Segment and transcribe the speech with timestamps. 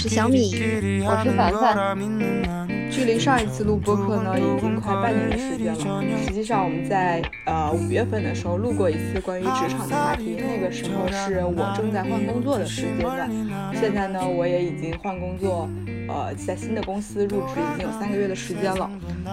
[0.00, 0.54] 是小米，
[1.04, 1.98] 我是凡凡。
[2.88, 6.02] 距离上一次录播客呢，已经快半年的时间了。
[6.24, 13.28] 实际上，我们在呃五月份的时候录过一次关于职场的话题，那个时候是我正在换工作的时间段。
[13.74, 15.68] 现在呢，我也已经换工作。
[16.06, 18.88] 呃，在新的公司入职已经有三个月的时间了。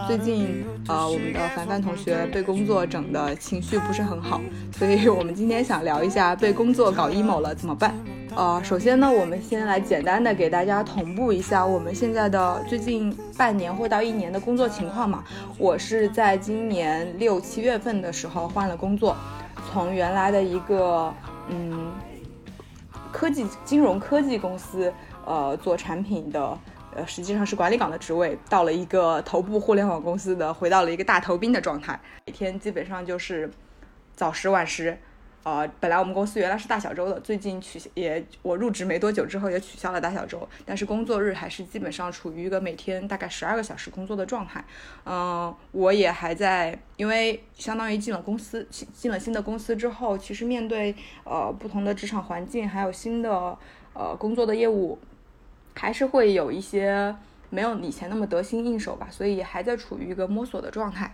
[0.07, 4.41] 最近，呃，我们的凡凡同学被工作整的情绪不是很好，
[4.75, 7.93] 所以我们今天想聊一下被工作搞 emo 了怎么办。
[8.35, 15.23] 呃，首先呢，我们先来简单的给大家同步一下我们现在的最近半年或到一年的工作情况嘛。
[15.57, 19.15] 我是在今年六七月份的时候换了工作，
[19.71, 21.13] 从原来的一个
[21.47, 21.93] 嗯
[23.09, 24.93] 科技金融科技公司。
[25.27, 26.55] 呃，做产品的，
[26.93, 33.49] 呃，实际上是管理岗的职位，到了一个头部互联网公司的，回到了一个大头兵的状态，每天基本上就是
[34.13, 34.95] 早十晚十。
[35.45, 44.65] 呃，本来我们公司原来是大小周的，最近取也我入职没多久之后也取消了大小周，但是工作日还是基本上处于一个每天大概十二个小时工作的状态。
[45.05, 53.55] 嗯，我也还在，因为相当于进了公司，进了新的公司之后，其实面对呃不同的职场环境，还有新的
[53.93, 54.97] 呃工作的业务。
[55.77, 57.13] 还是会有一些
[57.49, 61.13] 没有以前那么得心应手吧，所以还在处于一个摸索的状态。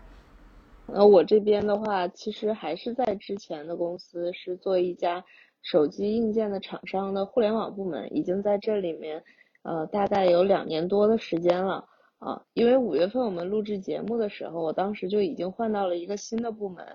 [0.88, 5.24] 呃，我这边的话，其实还是在之前的公司是做一家
[5.62, 9.24] 手机硬件的厂商的互联网部门，已经在这里面
[9.64, 11.88] 呃大概有两年多的时间了
[12.20, 12.44] 啊。
[12.54, 16.86] 因为五月份我们录制节目的时候，我当时就已经换到了一个新的部门，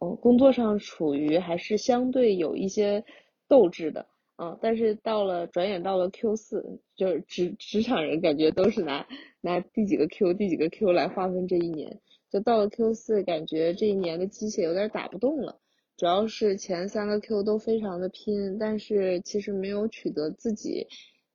[0.00, 3.04] 嗯，工作上处于还是相对有一些
[3.46, 4.06] 斗志的。
[4.36, 9.04] 啊，但是到了转眼到了 Q 四，就是职职场人感觉都是拿
[9.40, 11.98] 拿第几个 Q 第几个 Q 来划分这一年，
[12.30, 15.60] 就到了 Q 四，感觉这一年的机械有点打不动了。
[15.96, 20.86] 主要是前三个 Q 都非常的拼，但是其实没有取得自己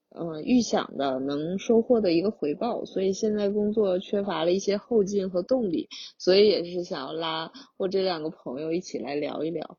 [0.10, 9.78] 嗯预想的能收获的一个回报，所以现在工作缺乏了一些后劲和动力，所以也是想要拉我这两个朋友一起来聊一聊。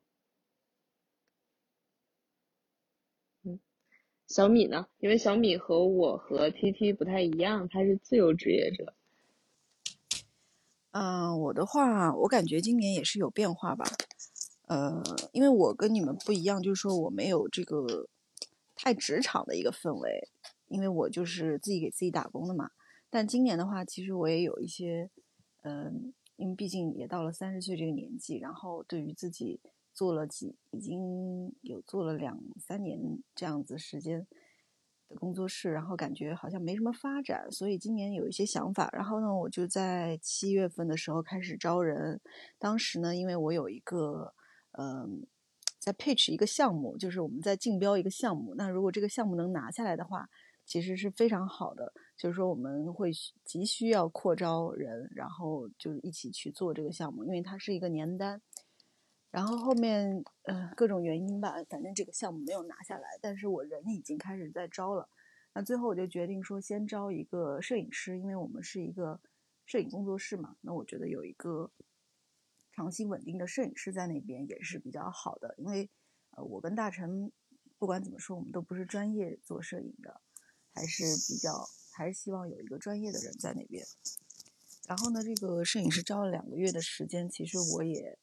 [3.44, 3.60] 嗯
[4.26, 4.86] 小米呢？
[4.98, 8.94] 因为小米和我和 T T 不太一样，他是自由职业者。
[10.94, 13.84] 嗯，我的话，我感觉今年也是有变化吧。
[14.68, 18.08] 呃，因为我跟你们不一样，就是说我没有这个
[18.76, 20.28] 太职场的一个氛围，
[20.68, 22.70] 因为我就是自己给自己打工的嘛。
[23.10, 25.10] 但今年的话，其实我也有一些，
[25.62, 29.60] 嗯，因为毕竟也到了三十岁这个年纪，然后对于自己。
[29.96, 32.98] 做了几，已经有做了两三年
[33.32, 34.26] 这样子时间
[35.14, 38.90] 工作室，然后感觉好像没什么发展，所以今年有一些想法。
[38.92, 42.20] 然后呢，我就在七月份的时候开始招人。
[42.58, 44.34] 当时呢，因为我有一个，
[44.78, 45.26] 嗯，
[45.78, 48.54] 在 pitch 一个项目，就是我们在竞标一个项目。
[48.56, 50.28] 那如果这个项目能拿下来的话，
[50.64, 51.92] 其实是非常好的。
[52.16, 53.10] 就是说我们会
[53.44, 58.40] 急需要扩招人，然后就一起去做这个项目，因为它是一个年单。
[59.34, 63.18] 然后后面，呃，各种原因吧，反正这个项目没有拿下来。
[63.20, 65.08] 但是我人已经开始在招了。
[65.52, 69.20] 那最后我就决定说，先招一个摄影师，因为我们是一个
[69.66, 70.54] 摄影工作室嘛。
[70.60, 71.72] 那我觉得有一个
[72.70, 75.52] 长期稳定的摄影师在那边也是比较好的。
[75.58, 75.90] 因为，
[76.30, 77.32] 呃，我跟大成
[77.76, 80.20] 不管怎么说，我们都不是专业做摄影的，
[80.72, 83.84] 还是比较还是希望有一个专业的人在那边。
[84.86, 88.16] 然后呢，这个摄影师招了两个月的时间，其实我也。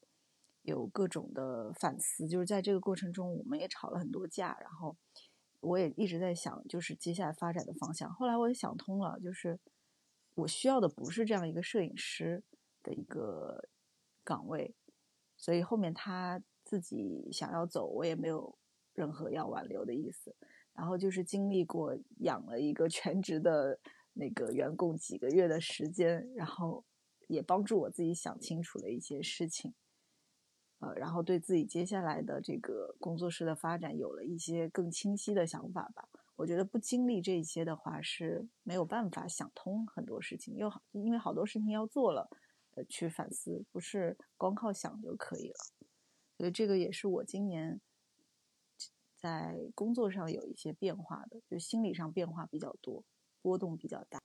[0.63, 4.95] 有各种的反思，就是在这个过程中，我们也吵了很多架，然后
[5.59, 8.11] 我也一直在想，就是接下来发展的方向。
[8.13, 9.59] 后来我也想通了，就是
[10.35, 12.43] 我需要的不是这样一个摄影师
[12.83, 13.67] 的一个
[14.23, 14.75] 岗位，
[15.35, 18.57] 所以后面他自己想要走，我也没有
[18.93, 20.35] 任何要挽留的意思。
[20.73, 23.77] 然后就是经历过养了一个全职的
[24.13, 26.85] 那个员工几个月的时间，然后
[27.27, 29.73] 也帮助我自己想清楚了一些事情。
[30.81, 36.09] 呃，然后对自己接下来的这个工作室的发展有了一些更清晰的想法吧。
[36.35, 42.27] 我觉得不经历这些的话是没有办法想通很多事情，又因为好多事情要做了，
[42.75, 45.55] 呃，去反思，不是光靠想就可以了。
[46.37, 47.79] 所以这个也是我今年
[49.15, 53.03] 在工作上有一些变化的，就心理上变化比较多，
[53.43, 54.19] 波动比较大。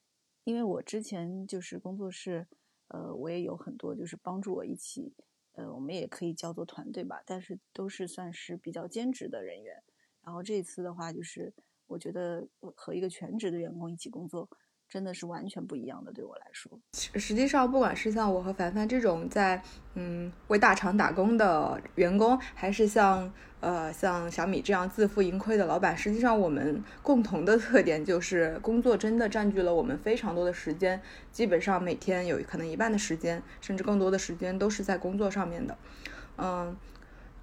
[0.44, 2.46] 因为我之前就是工作室，
[2.88, 5.12] 呃，我也有很多就是帮助我一起。
[5.56, 9.82] 呃，我们也可以叫做团队吧，但是都是算是比较兼职的人员。
[10.22, 11.52] 然后这次的话，就是
[11.86, 14.48] 我觉得和一个全职的员工一起工作，
[14.88, 16.12] 真的是完全不一样的。
[16.12, 19.62] 对我来说，实际上，不管是像我和凡凡这种在
[19.94, 31.00] 嗯为大厂打工的员工，还是像呃像小米这样自负盈亏的老板，实际上我们共同的特点就是工作真的占据了我们非常多的时间，
[31.32, 35.76] 基本上每天有可能一半的时间，甚至更多的时间都是在工作上面的。
[36.38, 36.76] 嗯，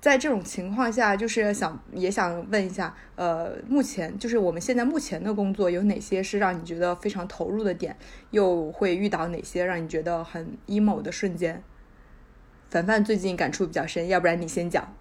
[0.03, 7.95] 在这种情况下，就是想也想问一下，呃，目前就是我们现在目前的工作有哪些是让你觉得非常投入的点，
[8.31, 11.63] 又会遇到哪些让你觉得很 emo 的瞬间？
[12.69, 14.93] 凡凡最近感触比较深，要不然你先讲。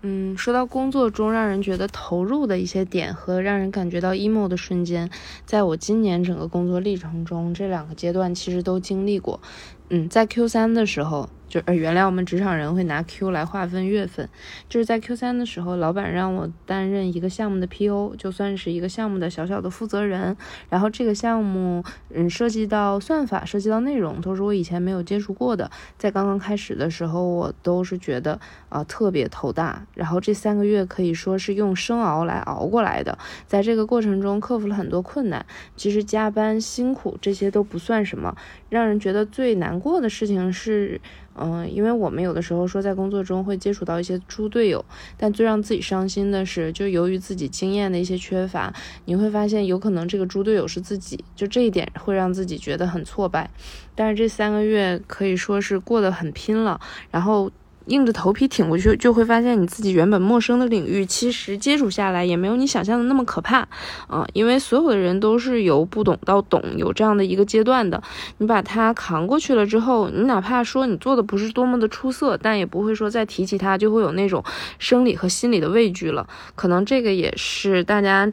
[0.00, 5.10] 嗯，说到工作中让人觉得投入的一些点和让人感觉到 emo 的瞬间，
[5.44, 9.42] 在我今年整个工作历程中，这两个阶段其实都经历过。
[9.90, 11.28] 嗯，在 Q 三的时候。
[11.48, 14.28] 就呃，原来我们职场人会拿 Q 来划分月份，
[14.68, 20.36] 就是在 Q 三的时候，老板让我担任一个项目的 PO，就算是一个项目的小小的负责人。
[20.68, 25.70] 然后这个项目，嗯，涉及到算法，涉及到内容，都是我以前没有接触过的。
[25.96, 29.86] 在刚刚开始的时候，我都是觉得啊特别头大。
[29.94, 33.16] 然后这三个月可以说是用生熬来熬过来的，
[33.46, 35.46] 在这个过程中克服了很多困难。
[35.76, 38.36] 其实加班辛苦这些都不算什么，
[38.68, 41.00] 让人觉得最难过的事情是。
[41.38, 44.84] 嗯，因为我们有的时候说在工作中会接触到一些猪队友，
[45.16, 48.72] 但最让自己伤心的是，就由于自己经验的一些缺乏，
[49.04, 53.50] 你会发现有可能这个猪队友是自己，就这一点会让自己觉得很挫败。
[53.94, 56.80] 但是这三个月可以说是过得很拼了，
[57.10, 57.50] 然后。
[57.86, 63.66] 硬着头皮挺过去，就会发现你自己原本陌生的领域，其实接触下来也没有你想象的那么可怕
[64.08, 64.26] 啊！
[64.32, 68.02] 因为所有的人都是由不懂到懂，有这样的一个阶段的。
[68.38, 74.44] 你把它扛过去了之后，你哪怕说你做的不是多么的出色，但也不会说再提起它就会有那种
[74.78, 76.26] 生理和心理的畏惧了。
[76.54, 78.30] 可能这个也是大家。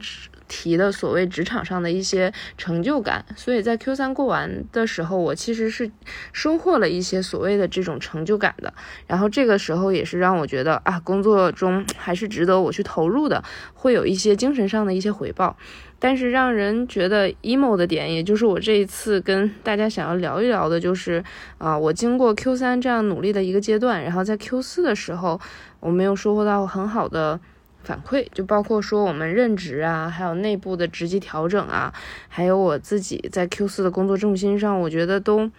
[0.48, 5.92] 提的所谓职场上的一些成就感，所以在 Q 三过完的时候，我其实是
[6.32, 8.74] 收获了一些所谓的这种成就感的。
[9.08, 13.44] 然后这个时候也是让我觉得啊，工作中还是值得我去投入的，
[13.74, 15.58] 会有一些精神上的一些回报。
[16.00, 21.24] 但是让人觉得 emo 的点，也就是我这一次跟大家想要聊一聊的，就是
[21.58, 25.40] 啊，我经过 Q 三这样努力的一个阶段，然后在 Q 四的时候，
[25.80, 27.40] 我没有收获到很好的。
[27.84, 31.94] 反馈就包括说我们任职啊，还有内部的职级调整啊，
[32.30, 35.52] 还有我自己在 Q 四的工作重心上，我觉得都，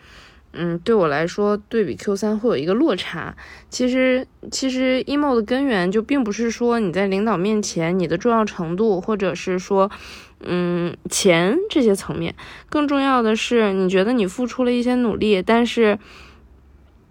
[0.55, 3.37] 嗯，对我来说对比 Q 三会有一个落差。
[3.69, 9.91] 其实，其实 emo 的根源就并不是说你在领导面前你的重要程度，或者是说，
[10.41, 12.35] 嗯，钱这些层面，
[12.71, 15.99] 更重要的是你觉得你付出了一些努力，但是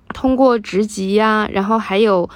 [0.10, 2.28] 通过职级呀，然后还有。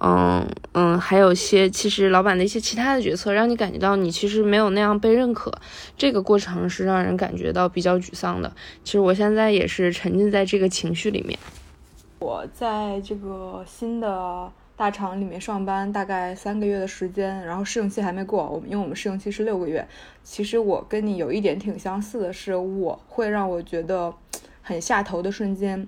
[0.00, 5.52] 嗯嗯，还有些其实老板的一些其他的决策，让你感觉到你其实没有那样被认可，
[5.96, 8.52] 这个过程是让人感觉到比较沮丧的。
[8.82, 11.38] 其实我现在也是沉浸在这个情绪里面。
[12.18, 19.86] 我在这个新的大厂里面上班大概三个月的时间，然后试用期还没过，我们因为我们试用期是六个月。
[20.22, 24.12] 其实我跟你有一点挺相似的，是我会让我觉得
[24.60, 25.86] 很下头的瞬间。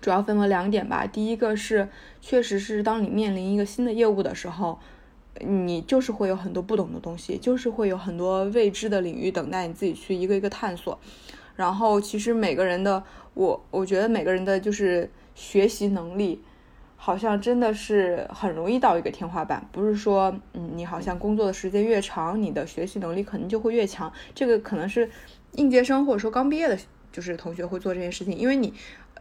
[0.00, 1.06] 主要分为两点吧。
[1.06, 1.88] 第一个是，
[2.20, 4.78] 确实是当你面临一个新的业务的时候，
[5.40, 10.98] 你就是会有很多不懂的东西，就是会有很多未知的领域等待你自己去一个一个探索。
[11.56, 13.02] 然后，其实每个人的
[13.34, 16.42] 我，我觉得每个人的就是学习能力，
[16.96, 19.66] 好像真的是很容易到一个天花板。
[19.72, 24.12] 不是说，嗯，你好像工作的时间越长，你的学习能力可能就会越强。
[24.34, 25.10] 这个可能是
[25.52, 26.78] 应届生或者说刚毕业的，
[27.10, 28.72] 就是同学会做这件事情，因为你。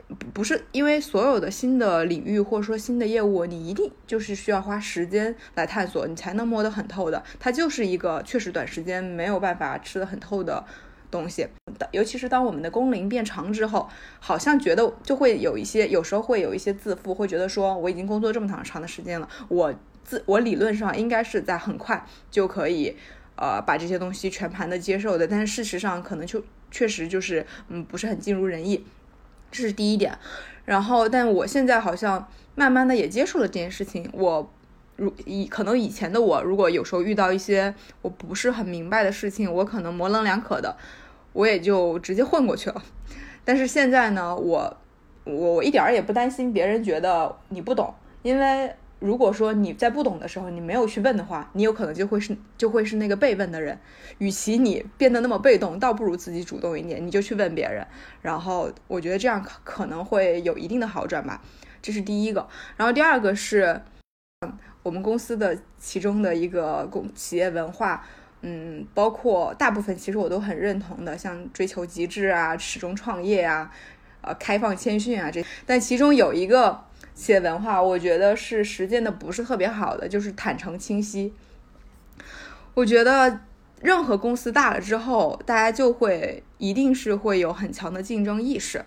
[0.08, 7.24] 不不是因为所有的新的领域或者说新的业务，你一定就是需要花时间来探索，你才能摸得很透的。
[7.40, 10.64] 它就是一个确实短时间没有办法吃得很透的
[11.10, 11.48] 东西。
[11.92, 22.96] 尤其是当我们的工龄变长之后，好像觉得就会有一些，有时候会有一些自负，会觉得说我已经工作这么长长的时间了，我自我理论上应该是在很快就可以
[23.36, 28.86] 呃把这些东西全盘的接受的，但是事实上可能就确实就是嗯不是很尽如人意。
[29.56, 30.18] 这是第一点，
[30.66, 34.10] 然后，但我现在好像慢慢的也接受了这件事情。
[34.12, 34.52] 我
[34.98, 40.76] 如以可能以前的我，如果有时候遇到一些我不是很明白的事情，我可能模棱两可的，
[41.32, 42.84] 我也就直接混过去了。
[43.46, 44.78] 但是现在呢，我
[45.24, 48.76] 我我一点儿也不担心别人觉得你不懂，因为。
[49.06, 53.80] 如果说你在不懂的时候，你没有去问的话，你有可能就会是就会是那个被问的人。
[54.18, 57.86] 与其你变得那么被动，倒不如自己主动一点，你就去问别人。
[58.24, 61.40] 然后我觉得这样可可能会有一定的好转吧。
[61.84, 62.48] 这是第一个。
[62.78, 63.80] 然后第二个是，
[64.82, 68.04] 我们公司的其中的一个公企业文化，
[68.42, 73.72] 嗯，包括大部分其实我都很认同的，像追求极致啊、始终创业啊、
[74.22, 76.84] 呃、开放谦逊啊这，但其中有一个
[77.16, 81.34] 企业文化，我觉得是实践的不是特别好的，就是坦诚清晰。
[82.74, 83.40] 我觉得
[83.82, 88.84] 任何公司大了之后，大家就会一定是会有很强的竞争意识。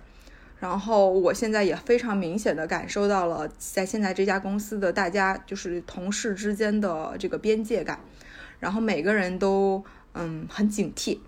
[0.60, 8.00] 然后我现在也非常明显的感受到了，在现在这家公司的大家就是同事之间的这个边界感，
[8.58, 11.18] 然后每个人都嗯很警惕，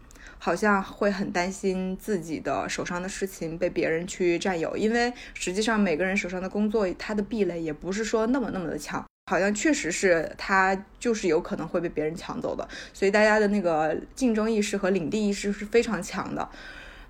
[0.41, 16.49] 好像会很担心自己的手上的事情被别人去占有，因为实际上每个人手上的工作，它的壁垒也不是说那么那么的强，好像确实是他就是有可能会被别人抢走的，所以大家的那个竞争意识和领地意识是非常强的，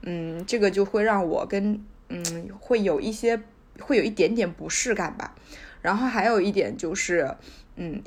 [0.02, 1.82] 嗯，这个就会让我跟。
[2.12, 3.40] 嗯，会有一些，
[3.78, 5.32] 会有一点点不适感吧。
[5.80, 7.36] 然后还有一点就是，
[7.76, 8.02] 嗯，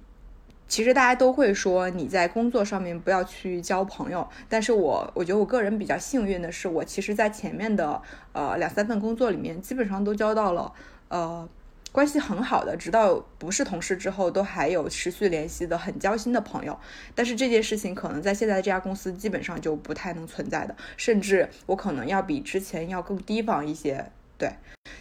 [0.68, 4.28] 其实大家都会说你在工作上面不要去交朋友。
[4.50, 8.02] 但是我我觉得我个人比较幸运的是，我其实在前面的
[8.32, 10.74] 呃两三份工作里面，基本上都交到了
[11.10, 11.48] 呃
[11.92, 16.80] 关系很好的，直到不是同事之后，都还有持续联系的很交心的朋友。
[17.14, 24.12] 但是这件事情可能在现在这家公司基本上就不太能存在的，甚至我可能要比之前要更提防一些。
[24.44, 24.52] 对，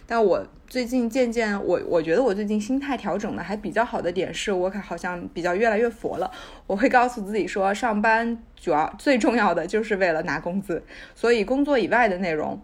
[0.07, 6.31] 但我最近渐渐，我我觉得我最近心态调整的还比较好的点是，我可好像比较越来越佛了。
[6.65, 10.81] 我会告诉自己说，上班主要最重要的就是为了拿工资，
[11.13, 12.57] 所以工作以外的内容。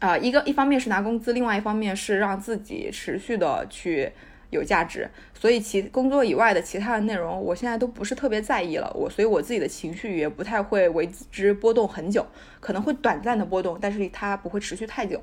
[0.00, 4.10] 啊，一个一方面是拿工资，另外一方面是让自己持续的去
[4.48, 8.90] 有价值，所以其工作以外的其他的内容，我现在都不是特别在意了。
[8.96, 12.26] 我所以我自己的情绪也不太会为之波动很久，
[12.58, 15.22] 可能会短暂的波动，但是它不会持续太久。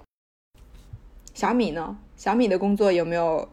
[1.38, 1.96] 小米呢？
[2.16, 3.48] 小米的工作有没有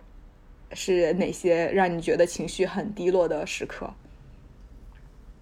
[0.72, 3.92] 是哪些让你觉得情绪很低落的时刻？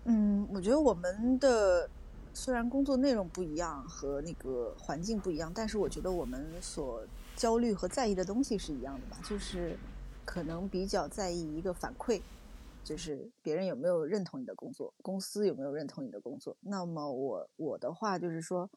[0.06, 1.88] 嗯，我觉得我们的。
[2.34, 7.06] 虽然工作内容不一样和那个环境不一样，但是我觉得我们所
[7.36, 9.18] 焦虑和在意的东西是一样的吧。
[9.22, 9.78] 就是
[10.24, 12.20] 可能比较在意一个反馈，
[12.82, 16.56] 就是别人有没有认同你的工作，公司有没有认同你的工作。
[16.62, 18.68] 那么我我的话就是说，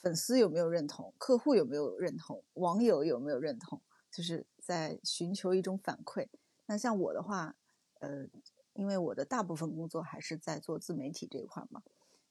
[0.00, 6.28] 粉丝有没有认同，客户有没有认同，网友有没有认同，就是在寻求一种反馈。
[6.66, 7.56] 那像我的话，
[8.00, 8.26] 呃，
[8.74, 11.82] 因为我的大部分工作还是在做自媒体这一块嘛。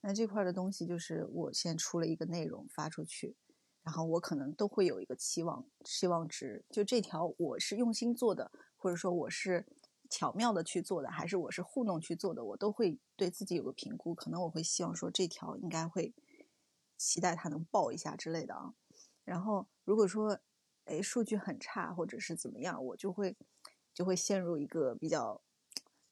[0.01, 3.35] 那这块的东西就是我先出了一个内容发出去，
[3.83, 9.65] 然后我可能都会有一个期望期望值，就这条我是用心做的，或者说我是
[10.09, 14.13] 巧妙的去做的，还是我是糊弄去做的，我都会对自己有个评估。
[14.13, 16.13] 可能我会希望说这条应该会
[16.97, 18.73] 期待它能爆一下之类的啊。
[19.23, 20.39] 然后如果说
[20.85, 23.37] 哎数据很差或者是怎么样，我就会
[23.93, 25.41] 就会陷入一个比较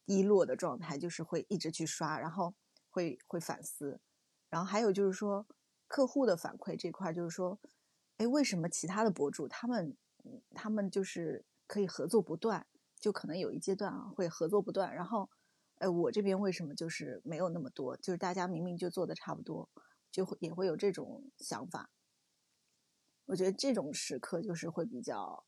[0.06, 2.54] 低落的状态，就是会一直去刷，然后。
[2.96, 4.00] 会会反思，
[4.50, 5.46] 然后还有就是说，
[5.86, 7.60] 客户的反馈这块就是说，
[8.16, 9.98] 哎，为什么其他的博主他们
[10.52, 12.66] 他们就是可以合作不断，
[12.98, 15.30] 就可能有一阶段啊会合作不断，然后，
[15.80, 17.98] 哎，我这边为什么就是没有那么多？
[17.98, 19.68] 就是大家明明就做的差不多，
[20.16, 21.90] 就会也会有这种想法。
[23.26, 25.46] 我觉得这种时刻就是会比较，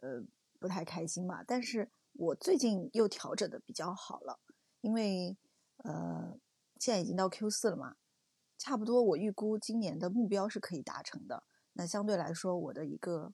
[0.00, 0.22] 呃，
[0.58, 1.42] 不太开心嘛。
[1.42, 4.38] 但是我最近又调整的比较好了，
[4.82, 5.38] 因为
[5.78, 6.38] 呃。
[6.78, 7.96] 现在已经到 Q 四了嘛，
[8.58, 11.42] 差不多我预估今年的目标是可以达成的。
[11.72, 13.32] 那相对来说，我的一个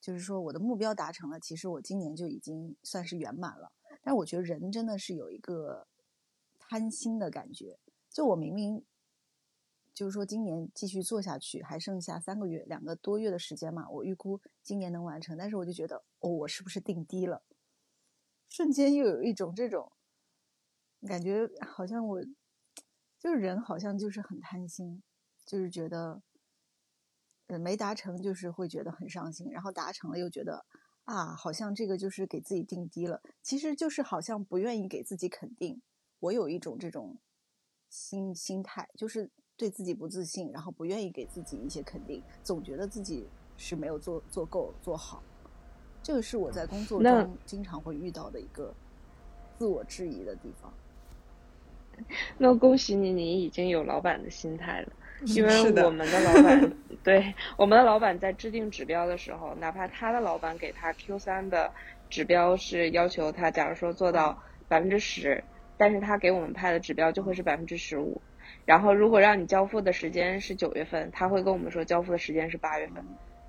[0.00, 3.74] 就是说我的目标达成了，其实我今年就已经算是圆满了。
[4.00, 5.86] 但我觉得人真的是有一个
[6.58, 8.82] 贪心的感觉，就我明明
[9.94, 17.42] 就是说今年继续做下去，还剩下三个月、两个多月的时间嘛，我预估今年能完成，但是我就觉得哦，我是不是定低了？
[18.48, 19.92] 瞬间又有一种这种
[21.06, 22.24] 感觉，好像我。
[23.18, 25.00] 就是人好像就是很贪心，
[25.46, 26.20] 就是觉得，
[27.46, 30.66] 呃，没达成就是会觉得很伤心，然后达成了又觉得
[31.04, 35.80] 啊，好像这个就是给自己定低了，其实就是好像不愿意给自己肯定。
[36.18, 37.20] 我有一种这种
[37.88, 45.22] 心心态，就是对自己不自信，然后不愿意给自己一些肯定，总觉得自己是没有做做够做好。
[46.02, 48.74] 这个是我在工作中经常会遇到的一个
[49.58, 50.72] 自我质疑的地方。
[52.38, 54.92] 那恭喜你，你已经有老板的心态了。
[55.26, 56.72] 因为我们的老板，
[57.04, 61.70] 对我们的老板在制定指标的时候，哪怕他的老板给他 Q 三的
[62.10, 65.44] 指标是要求他，假如说做到百分之十，
[65.76, 68.20] 但是他给我们派的指标就会是百分之十五。
[68.64, 73.04] 然后如果让你交付的时间是九月份，他会跟我们说交付的时间是八月份。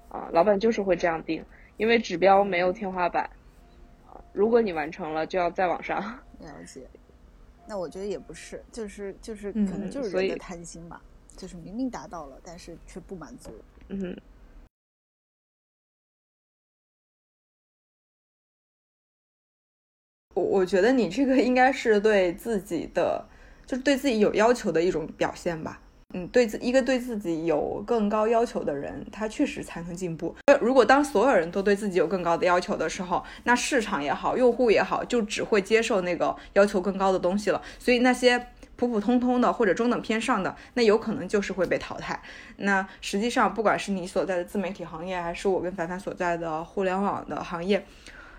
[0.10, 1.44] 啊，老板就是会这样定，
[1.78, 3.30] 因为指标没有天花板。
[4.08, 6.02] 啊，如果你完成了，就要再往上。
[6.40, 6.82] 了解。
[7.66, 11.02] 那我觉得也不是，就是就是可能就是人的贪心吧，
[11.38, 13.52] 就是明明达到了，但是却不满足。
[13.88, 14.16] 嗯。
[20.36, 23.24] 我我觉得你这个应该是对自己的，
[23.66, 25.80] 就是对自己有要求的一种表现吧。
[26.16, 30.36] 嗯，对自一个对自己有更高要求的人，他确实才能进步。
[30.46, 37.60] 呃如果当所有人都对自己有更高的要求的时候，那市场也好，用户也好，就只会接受那个要求更高的东西了。
[37.80, 42.22] 所以那些普普通通的或者中等偏上的，那有可能就是会被淘汰。
[42.58, 47.84] 那实际上，不管是你所在的自媒体行业，还是我跟凡凡所在的互联网的行业。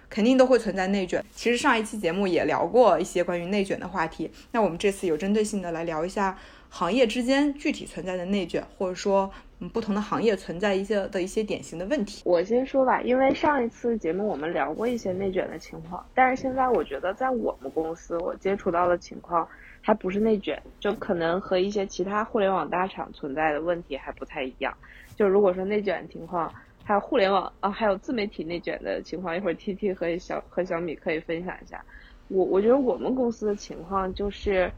[0.08, 1.24] 肯定都会存在内卷。
[1.32, 4.30] 其实上一期节目也聊过一些关于内卷的话题。
[4.52, 9.30] 那我们这次有针对性的来聊一下行业之间具体存在的内卷，或者说
[9.60, 12.22] 嗯不同的行业存在一些的一些典型的问题。
[12.24, 19.48] 我先说吧，因为上一次节目我们聊过一些内卷的情况，但是现在我觉得在我们公司我接触到的情况
[19.80, 24.74] 还不是内卷，就可能和一些其他互联网大厂存在的问题还不太一样。
[25.16, 26.52] 就如果说内卷情况。
[26.84, 31.84] 还有互联网啊，还有自媒体内卷的情况，一会儿 T T 和小和小米可以分享一下。
[32.28, 34.70] 我我觉得我们公司的情况就是，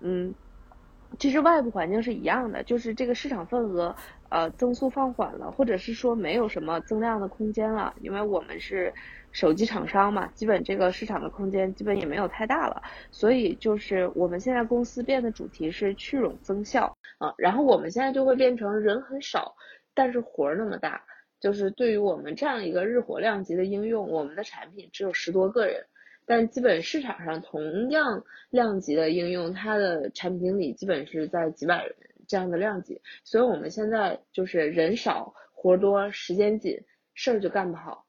[0.00, 0.34] 嗯，
[1.18, 3.94] 其实外部环境是一样的，就是这个市场份额
[4.28, 8.92] 呃增速放缓了，或者是说没有什么增量的空间了，因为我们是
[9.32, 19.54] 手机厂商嘛，基本这个市场的空间基本也没有太大了，所以就是我们现在公司变的主题是去冗增效啊，然后我们现在就会变成人很少，
[19.94, 21.02] 但是活儿那么大。
[21.40, 25.86] 就是对于我们这样一个日活量级的应用，我们的产品只有十多个人，
[26.26, 31.94] 但基本市场上同样量级的应用，它的产品经理基本是在几百人
[32.26, 36.80] 这样的量级，所以我们现在就是人少活多，时间紧，
[37.14, 38.04] 事儿就干不好，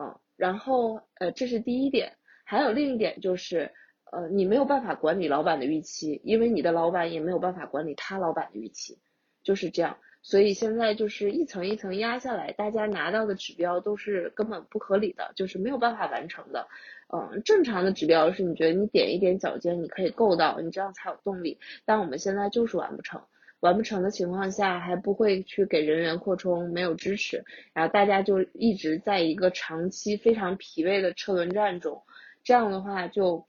[0.00, 2.12] 嗯，然后呃这是第一点，
[2.44, 3.72] 还有另一点就是
[4.12, 8.98] 呃你没有办法管理老板的预期，因为你的老板也没有办法管理他老板的预期，
[9.42, 9.98] 就是这样。
[10.28, 16.66] 所以现在就是一层一层压下来，大家拿到的指标都是根本不合理的，就是没有办法完成的。
[17.14, 21.60] 嗯，正常的指标是你觉得你点一点脚尖你可以够到，你这样才有动力。
[21.84, 23.22] 但我们现在就是完不成，
[23.60, 32.02] 完不成的情况下还不会去给人员扩充，没有支持，然后大家就一直在一个长期非常疲惫的车轮战中。
[32.42, 33.46] 这样的话就，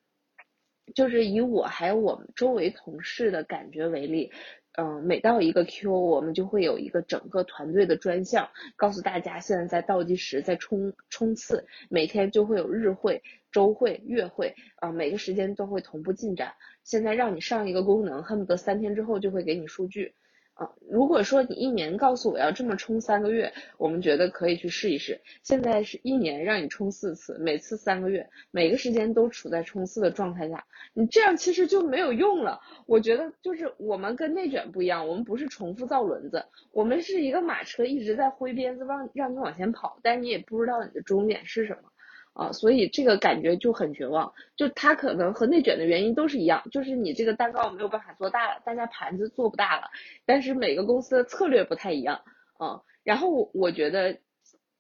[0.94, 4.32] 就是以我还有我们周围同事的感觉为例。
[4.80, 16.54] 嗯，每到一个 Q，我们就会有一个整个团队的专项，告诉大家现在在倒计时，在冲冲刺，每天就会有日会、周会、月会，啊，每个时间都会同步进展。
[16.84, 20.14] 现在让你上一个功能，恨不得三天之后就会给你数据。
[20.58, 25.22] 啊，如果说你一年告诉我要这么冲三个月，我们觉得可以去试一试。
[25.44, 32.60] 现在是一年让你冲四次，每次三个月，每个时间都处在冲刺的状态下，你这样其实就没有用了。
[32.88, 41.90] 我觉得就是我们跟内卷不一样，我们不是重复造轮子，我们是一个马车一直在挥鞭子往让你往前跑，但你也不知道你的终点是什么。
[42.38, 49.90] 啊，所以这个感觉就很绝望，就它可能和内卷的原因都是一样，就是你这个蛋糕没有办法做大了，大家盘子做不大了，
[50.24, 52.22] 但是每个公司的策略不太一样，
[52.60, 54.20] 啊，然后我觉得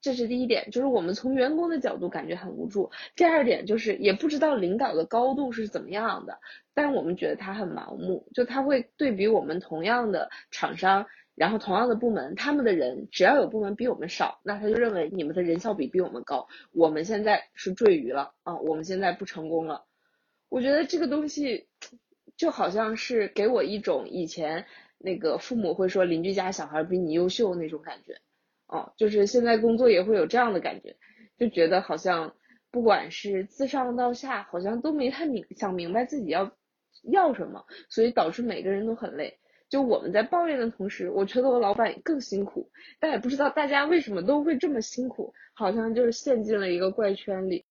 [0.01, 6.37] 这是第一点，就是我们从员工的角度感觉很无助，第二点就是也不知道领导的高度是怎么样的，
[6.75, 11.07] 但我们觉得他很盲目，就他会对比我们同样的厂商。
[11.37, 16.47] 然后同样的部门，他们的人只要有部门比我们少，那他就认为你们的人效比比我们高。
[16.73, 19.85] 我们现在是赘鱼了啊，我们现在不成功了。
[20.49, 21.67] 我觉得这个东西
[22.35, 24.65] 就好像是给我一种以前
[24.97, 28.17] 那个父母会说邻居家小孩比你优秀那种感觉。
[28.65, 30.95] 哦，就是现在工作也会有这样的感觉，
[31.37, 32.33] 就觉得好像
[32.71, 36.51] 不管是自上到下，好像都没太明想明白自己要
[37.03, 39.37] 要什么，所以导致每个人都很累。
[39.69, 47.65] 就我们在抱怨的同时，我觉得我老板更辛苦，但也不知道大家为什么都会这么辛苦，好像就是陷进了一个怪圈里。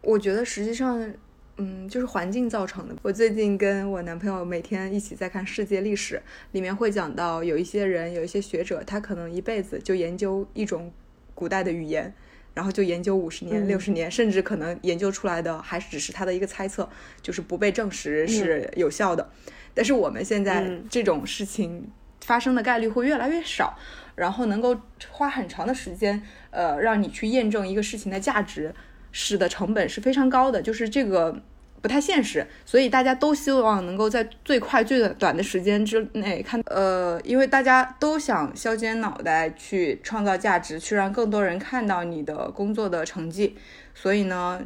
[0.00, 1.12] 我觉得实际上，
[1.56, 2.94] 嗯，就是环境造成的。
[3.02, 6.20] 我最近跟我男朋友每天一起在看世界历史，
[6.52, 10.92] 里面会讲到有一些人，有一些学者，他可能一辈子就研究一种
[11.34, 12.12] 古代的语言，
[12.54, 16.88] 然后就研究五十年、六十年，甚至可能研究出来的还只是他的一个猜测，
[17.20, 19.28] 就是不被证实是有效的。
[19.74, 21.90] 但是我们现在这种事情
[22.20, 23.76] 发生的概率会越来越少，
[24.14, 28.72] 然后能够花很长的时间，呃，让你去验证一个事情的价值，
[29.10, 31.42] 使的成本是非常高的，就是这个
[31.84, 32.46] 不太现实。
[32.64, 43.54] 所以大家都希望能够在最快最短的时间之内看，呃，因为大家都想削尖脑袋去创造价值，去让更多人看到你的工作的成绩，
[43.94, 44.62] 所以呢，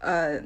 [0.00, 0.40] 呃。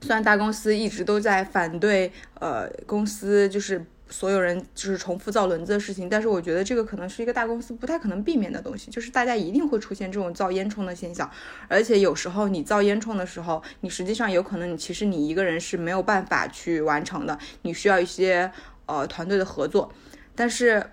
[0.00, 11.28] 虽然大公司一直都在反对，呃，公司就是所有人就是重复造轮子的事情，但是我觉得这个可能是一个大公司不太可能避免的东西，就是大家一定会出现这种造烟囱的现象，
[11.68, 18.52] 而且有时候你造烟囱的时候，你实际上有可能你其实你一个人是没有办法去完成的，你需要一些
[18.86, 19.92] 呃团队的合作，
[20.34, 20.90] 但是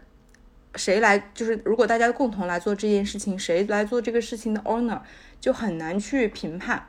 [0.76, 5.00] 谁来就是如果大家共同来做这件事情，谁来做这个事情的 owner
[5.40, 6.88] 就很难去评判，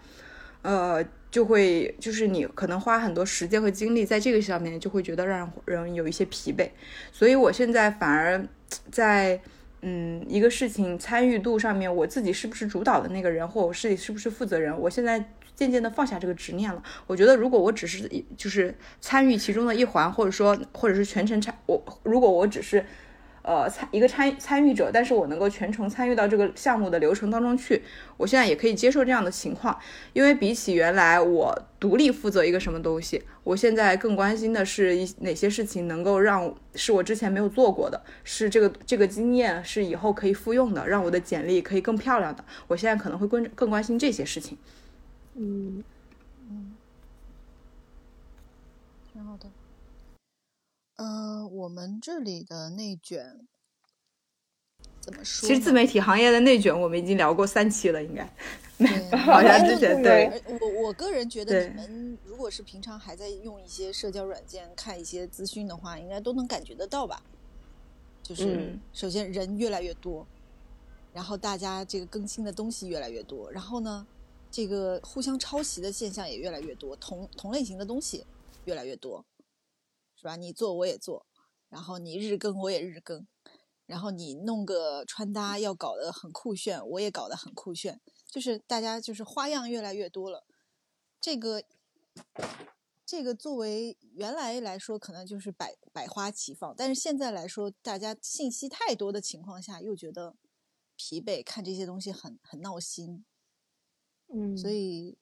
[0.63, 1.05] 呃。
[1.33, 6.69] 就会就是你可能花很多时间和精力在这个上面，就会觉得让人有一些疲惫。
[7.11, 8.47] 所以我现在反而
[8.91, 9.41] 在
[9.81, 15.25] 嗯一个事情参与度上面，我自己是不是主导的那个人，或我自己是不是负责人，我现在
[15.57, 16.83] 渐渐的放下这个执念了。
[17.07, 22.85] 我觉得如果我只是就是参与其中的一环，或者说或者是全程参我如果我只是。
[23.43, 27.83] 呃，参一个参参与者，但是我能够全程参与到这个项目的流程当中去，
[28.17, 29.77] 我现在也可以接受这样的情况，
[30.13, 44.57] 因为比起原来我独立负责一个什么东西，我现在更关心的是一哪些事情能够让是我之前没有做过的，是这个这个经验是以后可以复用的，让我的简历可以更漂亮的，我现在可能会更更关心这些事情。
[45.35, 45.83] 嗯
[46.49, 46.73] 嗯，
[49.13, 49.47] 挺好的。
[50.97, 53.47] 呃，我们这里的内卷
[55.01, 55.49] 怎么说？
[55.49, 58.25] 其实自媒体行业的内卷，我们已经聊过三期了，应该。
[59.17, 60.43] 好像之前对。
[60.61, 67.23] 我我个人觉得，你们如果是平常还在用一些社交软件看一些资讯的话，应该都能感觉得到吧？
[68.23, 70.27] 就是首先人越来越多，
[71.13, 74.07] 然后大家这个更新的东西越来越多，然后呢，
[74.51, 78.25] 这个互相抄袭的现象也越来越多，同同类型的东西
[78.65, 79.25] 越来越多。
[80.23, 80.37] 是吧？
[80.37, 81.27] 你做我也做，
[81.69, 83.27] 然后你日更我也日更，
[83.87, 90.47] 然后你弄个穿搭要搞得很酷炫，我也搞得很酷炫，就是大家就是花样越来越多了。
[91.21, 91.65] 这个
[93.05, 100.37] 这个作为原来来说可能就是百百花齐放，但是现在来说，大家信息太多的情况下，又觉得
[100.95, 103.25] 疲惫，看这些东西很很闹心。
[104.33, 105.19] 嗯，所以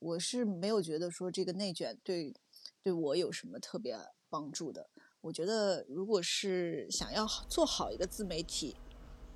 [0.00, 2.34] 我是没有觉得说这个内卷对
[2.82, 3.96] 对我有什么特别。
[4.32, 4.88] 帮助的，
[5.20, 8.74] 我觉得如果是想要做好一个自媒体，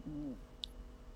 [0.06, 0.34] 嗯，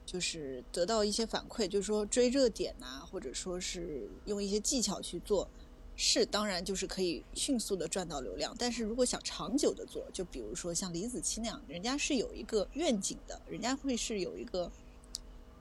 [0.05, 5.49] 就是得到一些反馈，就是说追热点呐，或者说是用一些技巧去做，
[5.97, 8.55] 是当然就是可以迅速的赚到流量。
[8.59, 14.71] 但是如果想长久的做，就比如说像李子柒那样，人家是有一个愿景的，人家会是有一个，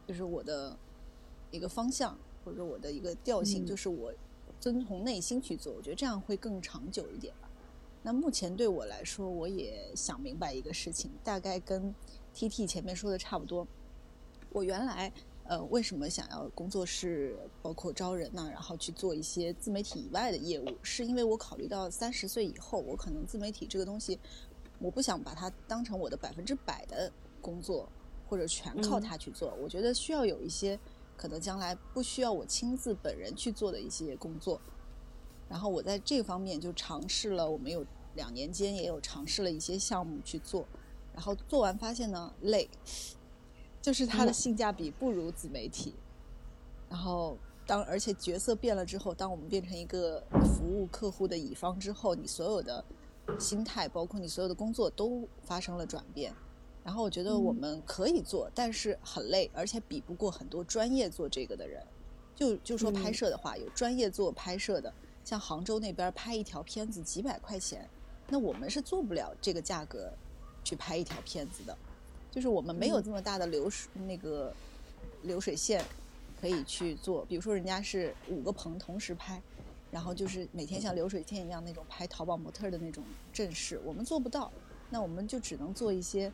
[0.06, 0.78] 就是我的
[1.52, 4.14] 一个方向或者我的一个调性，就是我
[4.60, 7.49] 遵从内心去做，我觉得这样会更长久一点吧。
[8.02, 11.94] 那目前对我来说，我也想明白一个事情，大概跟
[12.34, 13.68] T T 前面说的差不多。
[14.52, 15.12] 我原来
[15.44, 18.50] 呃为什么想要工作室，包括招人呢？
[18.52, 24.18] 然后去做一些自媒体以外的业务，是因为我考虑到三十岁以后，我可能自媒体这个东西，
[24.80, 27.88] 我不想把它当成我的百分之百的工作，
[28.28, 29.54] 或者全靠它去做。
[29.62, 30.80] 我觉得需要有一些
[31.18, 34.60] 可能将来不需要我亲自本人去做的一些工作。
[35.50, 37.86] 然后我在这方面就尝试了，我们有
[38.16, 40.64] 两年间也有尝试了一些项目去做，
[41.14, 42.70] 然后做完发现呢累，
[43.82, 45.96] 就是它的性价比不如自媒体。
[46.88, 52.86] 然后当而且角色变了之后，当我们变成一个服务客户的乙方之后，你所有的
[53.40, 56.34] 心态，包括你所有的工作都发生了转变。
[56.84, 61.86] 然后我觉得我们可以做，但是很累，而且比不过很多专业做这个的人。
[62.36, 64.92] 就就说拍摄的话，有专业做拍摄的。
[65.30, 67.88] 像杭州那边拍一条片子几百块钱，
[68.30, 70.12] 那我们是做不了这个价格
[70.64, 71.78] 去拍一条片子的，
[72.32, 74.52] 就是我们没有这么大的流水那个
[75.22, 75.86] 流水线
[76.42, 77.24] 可以去做。
[77.26, 79.40] 比如说人家是五个棚同时拍，
[79.92, 84.52] 然后就是每天像流水线一样那种拍淘宝模特的那种阵势，我们做不到。
[84.90, 86.34] 那我们就只能做一些，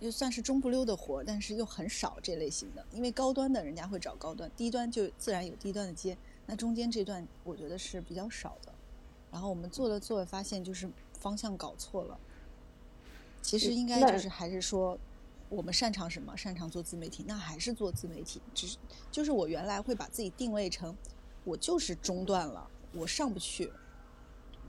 [0.00, 6.18] 就算是中不溜的活，但是又很少这类型的，因为高端的人家会找高端，低端就自然有低端的接。
[6.50, 8.72] 那中间这段我觉得是比较少的，
[9.30, 10.88] 然后我们做了做，发现就是
[11.20, 12.18] 方向搞错了。
[13.42, 14.98] 其实应该就是还是说，
[15.50, 16.34] 我们擅长什么？
[16.34, 18.40] 擅长做自媒体，那还是做自媒体。
[18.54, 18.78] 只是
[19.10, 20.96] 就是我原来会把自己定位成，
[21.44, 23.70] 我就是中断了，我上不去。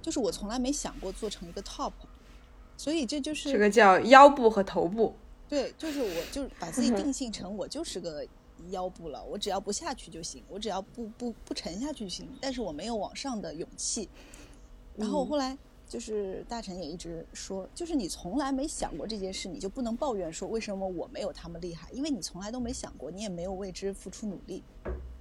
[0.01, 1.93] 就是我从来没想过做成一个 top，
[2.75, 5.15] 所以这就是这个叫腰部和头部。
[5.47, 8.27] 对，就是我就把自己定性成我就是个。
[8.71, 12.27] 腰部了，我只要不下去就行，我只要不不不沉下去就行。
[12.41, 14.09] 但是我没有往上的勇气。
[14.95, 24.63] 然后后来就是大臣也一直说，就是你从来没想过这件事，你就不能抱怨说为什么我没有他们厉害，因为你从来都没想过，你也没有为之付出努力。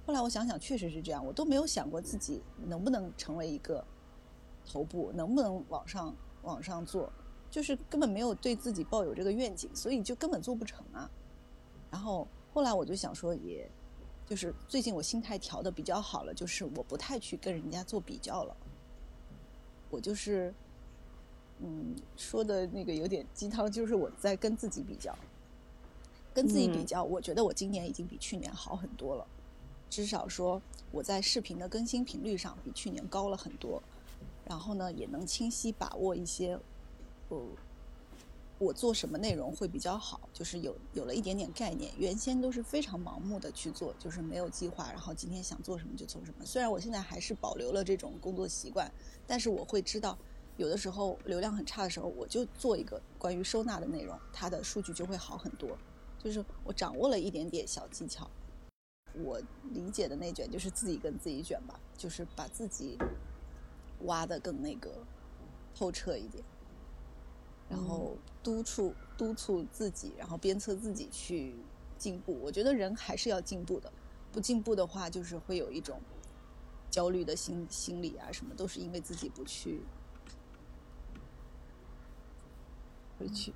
[0.05, 3.83] 后来我想想，确实是这样，我都没有想过自己能不能成为一个
[4.65, 7.11] 头部，能不能往上往上做，
[7.49, 11.09] 就是根本没有对自己抱有这个愿景，所以就根本做不成啊。
[11.91, 12.27] 然后
[12.59, 13.65] 后来我就想说，也
[14.27, 18.53] 就是最近我心态调的比较好了，就是我不太去跟人家做比较了，
[19.89, 20.53] 我就是
[21.61, 25.17] 嗯说的那个有点鸡汤，就是我在跟自己比较。
[26.33, 29.25] 跟自己比较，我觉得我今年已经比去年好很多了，
[29.89, 33.81] 至少说我在视频的更新频率上比去年高了很多，
[34.43, 36.59] 然后呢，也能清晰把握一些，
[37.29, 37.41] 呃，
[38.59, 41.91] 我做什么内容会比较好，就是有有了一点点概念。
[41.97, 46.45] 原先都是非常盲目的去做，就是没有计划，然后今天想做什么就做什么。
[46.45, 48.91] 虽然我现在还是保留了这种工作习惯，
[49.25, 50.17] 但是我会知道，
[50.57, 55.77] 有的时候流量很差的时候，我就做一个关于收纳的内容，它的数据就会好很多。
[56.21, 58.29] 就是我掌握了一点点小技巧，
[59.13, 59.41] 我
[59.71, 62.97] 理解的内卷就是自己跟自己卷吧，就是把自己
[64.01, 64.91] 挖的更那个
[65.73, 66.43] 透彻一点，
[67.69, 71.53] 然后督促督促自己，然后鞭策自己去
[71.97, 72.37] 进步。
[72.41, 73.91] 我觉得人还是要进步的，
[74.31, 76.01] 不进步的话，就是会有一种
[76.89, 79.79] 焦虑的心心理啊，什么都是因为自己不去。
[83.19, 83.53] 回去，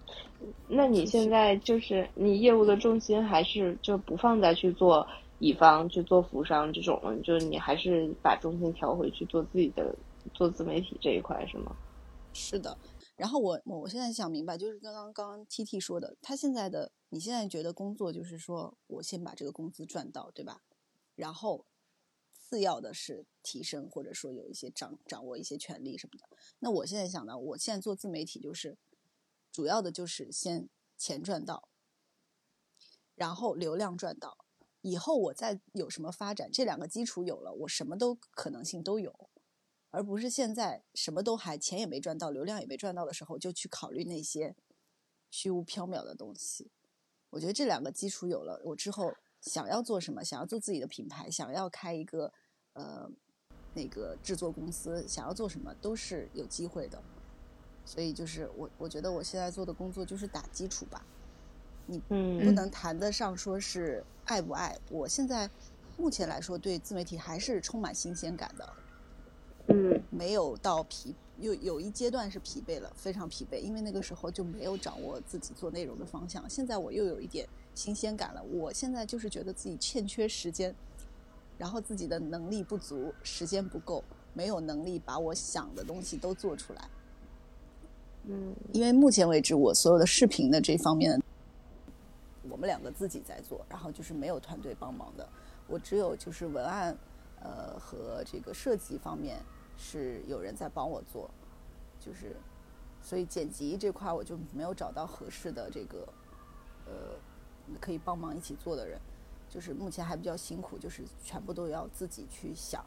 [0.68, 5.08] 那你现在就是你业务的重心还是就不放在去做
[5.40, 9.96] 乙方、去做服商这种了，就你还是把重心调回去做自己的
[10.34, 11.74] 做自媒体这一块是吗？
[12.34, 12.78] 是的。
[13.24, 20.62] 然后我我我现在想明白，就是刚刚刚刚 T T 说的，他现在的你现在觉得工作就是说我先把这个工资赚到，对吧？
[21.16, 21.66] 然后
[22.34, 26.28] 次要的是提升，或者说有一些掌掌握一些权利什么的。
[26.60, 28.78] 那我现在想呢，我现在做自媒体就是。
[29.54, 31.70] 主要的就是先钱赚到，
[33.14, 34.48] 然后流量赚到，
[34.82, 39.30] 以后我再有什么发展，这两个基础有了，我什么都可能性都有，
[39.94, 44.56] 而不是现在什么都还钱也没赚到，流量也没赚到的时候，就去考虑那些
[45.30, 46.72] 虚无缥缈的东西。
[47.30, 52.34] 我觉得这两个基础有了，我之后想要做什么，想要做自己的品牌，想要开一个
[52.74, 53.08] 呃
[53.76, 57.00] 那个制作公司，想要做什么都是有机会的。
[57.86, 61.06] 所以就是我，我觉得我现在做的工作就是打基础吧。
[61.86, 64.76] 你不能谈得上说是爱不爱。
[64.90, 65.48] 我现在
[65.98, 68.74] 目前来说，对自媒体还是充满新鲜感的。
[69.74, 76.48] 嗯，没有到疲，有有一阶段是疲惫了，非常疲惫，因为那个时候就没有掌握自己做内容的方向。
[76.48, 78.44] 现在我又有一点新鲜感了。
[78.44, 80.76] 我现在就是觉得自己欠缺时间，
[81.58, 86.88] 然后自己的能力不足，时间不够，没有能力把我想的东西都做出来。
[88.26, 91.20] 嗯，因为目前为止，我所有的视频的这方面，
[92.48, 95.28] 我们两个自己在做，然后就是没有团队帮忙的。
[95.68, 96.96] 我只有就是文案，
[97.42, 99.38] 呃和这个设计方面
[99.78, 101.30] 是有人在帮我做，
[102.00, 102.36] 就是
[103.02, 106.08] 所以剪辑这块我就没有找到合适的这个
[106.86, 107.16] 呃
[107.80, 109.00] 可以帮忙一起做的人，
[109.50, 112.86] 就是目前还比较辛苦，就是全部都要自己去想，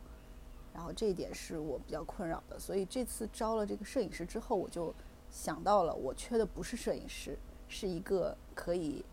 [0.72, 2.58] 然后这一点是我比较困扰的。
[2.58, 4.94] 所以这次招了这个摄影师之后，我就。
[5.28, 7.36] 想到了，我缺的不是摄影师，
[7.68, 9.04] 是一个可以，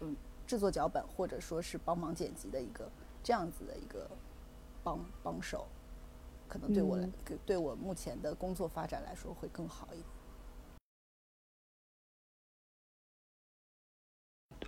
[0.00, 2.88] 嗯，制作脚本或者说是帮忙剪辑的一个
[3.24, 4.08] 这样子的一个
[4.84, 5.66] 帮帮手，
[6.48, 7.08] 可能对我来，
[7.44, 10.06] 对我目前的工作发展来说会更好一点。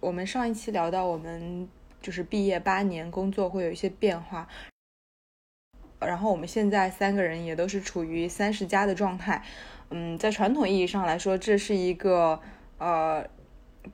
[0.00, 1.68] 我们上一期聊到，我们
[2.00, 4.48] 就是毕业八年，工作会有一些变化，
[5.98, 9.44] 然后我们现在三个人也都是处于三十加的状态。
[9.90, 12.40] 嗯，在传统意义上来说，这是一个
[12.78, 13.28] 呃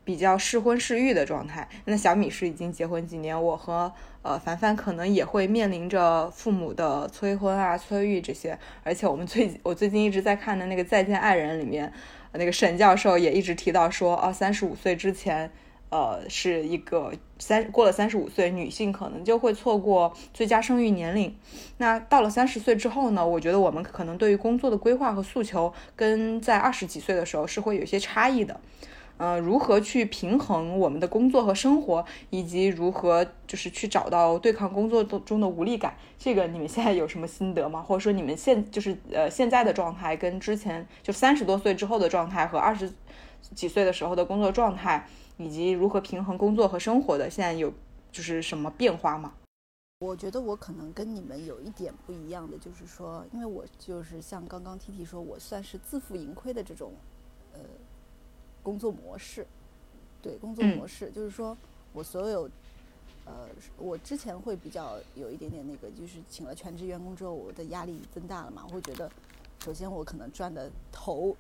[0.03, 1.69] 比较适婚适育的状态。
[1.85, 8.59] 那小米是已经结婚几年，我和呃凡凡可能也会面临着父母的催婚啊、催育这些。
[8.83, 11.93] 而且我们最我最近一直在看的那个《再见爱人》里面，
[12.33, 15.51] 那个沈教授也一直提到说，哦，三十五岁之前。
[15.91, 21.33] 呃，是一个三过了三十五岁，女性可能就会错过最佳生育年龄。
[21.77, 23.25] 那到了三十岁之后呢？
[23.25, 28.59] 我觉得我们可能对于工作的规划和诉求，跟在二十几岁的时候是会有一些差异的。
[29.17, 37.83] 呃，如何去平衡我们的工作和生活，以及如何就是去找到对抗工作中的无力感，这个你们现在有什么心得吗？
[37.83, 42.93] 或者说你们现就是呃现在的状态跟之前就三十多岁之后的状态和二十
[43.55, 45.07] 几岁的时候的工作状态？
[45.37, 47.73] 以及如何平衡工作和生活的，现在有
[48.13, 49.33] 就是什么变化吗？
[49.99, 56.93] 我觉得我可能跟你们有一点不一样的，就是说，因为我就是像刚刚 T T 说，我算是自负盈亏的这种
[57.53, 57.59] 呃
[58.65, 59.47] 工作模式，
[60.21, 61.57] 对工作模式，就是说
[61.93, 62.51] 我所有
[63.27, 63.47] 呃，
[63.79, 69.09] 我之前会比较有一点点那个，就是请了全职员工之后，我的压力增大了嘛，我会觉得，
[69.63, 71.37] 首先我可能赚的头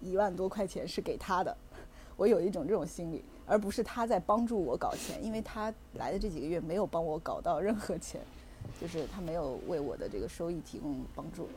[0.00, 1.56] 一万多块钱是给他的，
[2.16, 8.20] 我有一种这种心理，而不是他在帮助我搞钱，因为他来的这几个月没有帮我搞到任何钱，
[8.80, 11.48] 就是他没有为我的这个收益提供帮助，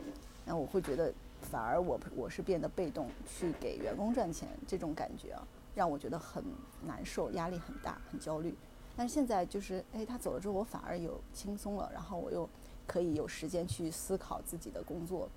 [0.44, 6.44] 那我会觉得反而我我是变得被动去给员工赚钱，这种感觉啊，让我觉得很
[6.84, 8.54] 难受，压力很大，很焦虑。
[8.96, 12.48] 但是现在就是，哎，他走了之后，我反而有轻松了，然后我又
[12.86, 15.28] 可以有时间去思考自己的工作，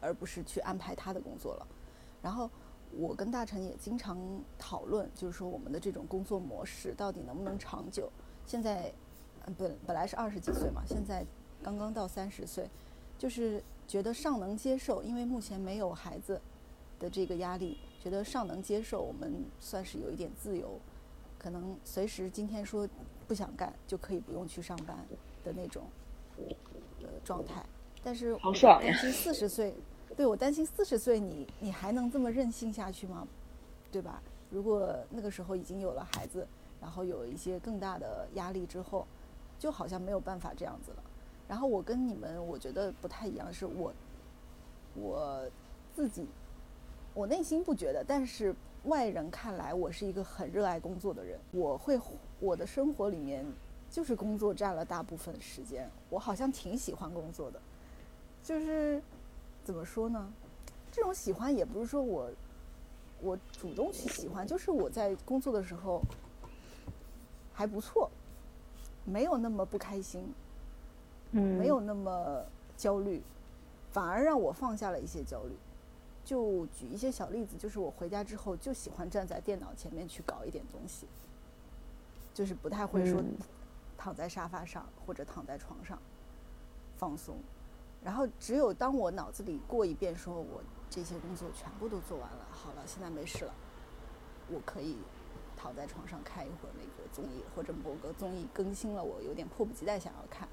[0.00, 1.66] 而不是去安排他的工作了。
[2.22, 2.50] 然后
[2.92, 4.18] 我跟大成也经常
[4.58, 8.10] 讨论，就是说我们的这种工作模式到底能不能长久。
[8.46, 8.90] 现在
[9.58, 11.26] 本本来是二十几岁嘛，现在
[11.62, 12.70] 刚刚到三十岁，
[13.18, 16.40] 就是觉得尚能接受，因为目前没有孩子
[16.98, 20.78] 的这个压力，觉得尚能接受，我们算是有一点自由。
[21.38, 22.88] 可能随时今天说
[23.28, 24.96] 不想干就可以不用去上班
[25.44, 25.84] 的那种
[26.36, 27.64] 呃状态，
[28.02, 28.90] 但是好爽呀！
[28.90, 29.74] 担心四十岁，
[30.16, 33.28] 对我担心四十岁你你还能这么任性下去吗？
[33.92, 34.20] 对吧？
[34.50, 36.46] 如果那个时候已经有了孩子，
[36.80, 39.06] 然后有一些更大的压力之后，
[39.58, 41.02] 就好像没有办法这样子了。
[41.48, 43.92] 然后我跟你们我觉得不太一样，是我
[44.94, 45.42] 我
[45.94, 46.26] 自己
[47.14, 48.54] 我内心不觉得，但是。
[48.84, 51.36] 外人看来，我是一个很热爱工作的人。
[51.50, 51.98] 我会，
[52.38, 53.44] 我的生活里面
[53.90, 55.90] 就是工作占了大部分时间。
[56.08, 57.60] 我好像挺喜欢工作的，
[58.44, 59.02] 就是
[59.64, 60.32] 怎么说呢？
[60.92, 62.30] 这种喜欢也不是说我
[63.20, 66.00] 我主动去喜欢，就是我在工作的时候
[67.52, 68.08] 还不错，
[69.04, 70.32] 没有那么不开心，
[71.32, 72.44] 嗯，没有那么
[72.76, 73.22] 焦虑，
[73.90, 75.56] 反而让我放下了一些焦虑。
[76.24, 81.06] 就举一些小例子，就是我回家之后就喜欢站在电脑前面去搞一点东西，
[82.34, 83.22] 就是不太会说
[83.96, 85.96] 躺在沙发上或者躺在床上
[86.96, 87.36] 放松。
[88.02, 90.60] 然后只有当我脑子里过一遍，说我
[90.90, 93.54] 这些工作全部都做完了，好了，现在没事了，
[94.48, 94.96] 我可以
[95.56, 100.48] 躺在床上看一会儿那个综艺，或者某个综艺更新了，我有点迫不及待想要看。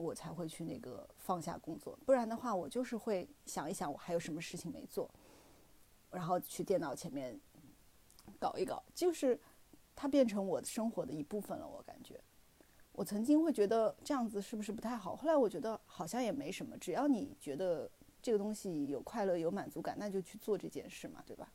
[0.00, 5.10] 我才会去那个放下工作，不然的话，我就是会想一想我还有什么事情没做，
[6.10, 7.38] 然后去电脑前面
[8.38, 9.38] 搞一搞，就是
[9.94, 11.68] 它变成我生活的一部分了。
[11.68, 12.18] 我感觉，
[12.92, 15.14] 我曾经会觉得这样子是不是不太好？
[15.14, 17.90] 后来我觉得好像也没什么，只要你觉得
[18.22, 21.52] 这个东西有快乐、有满足感，那就去做这件事嘛，对吧？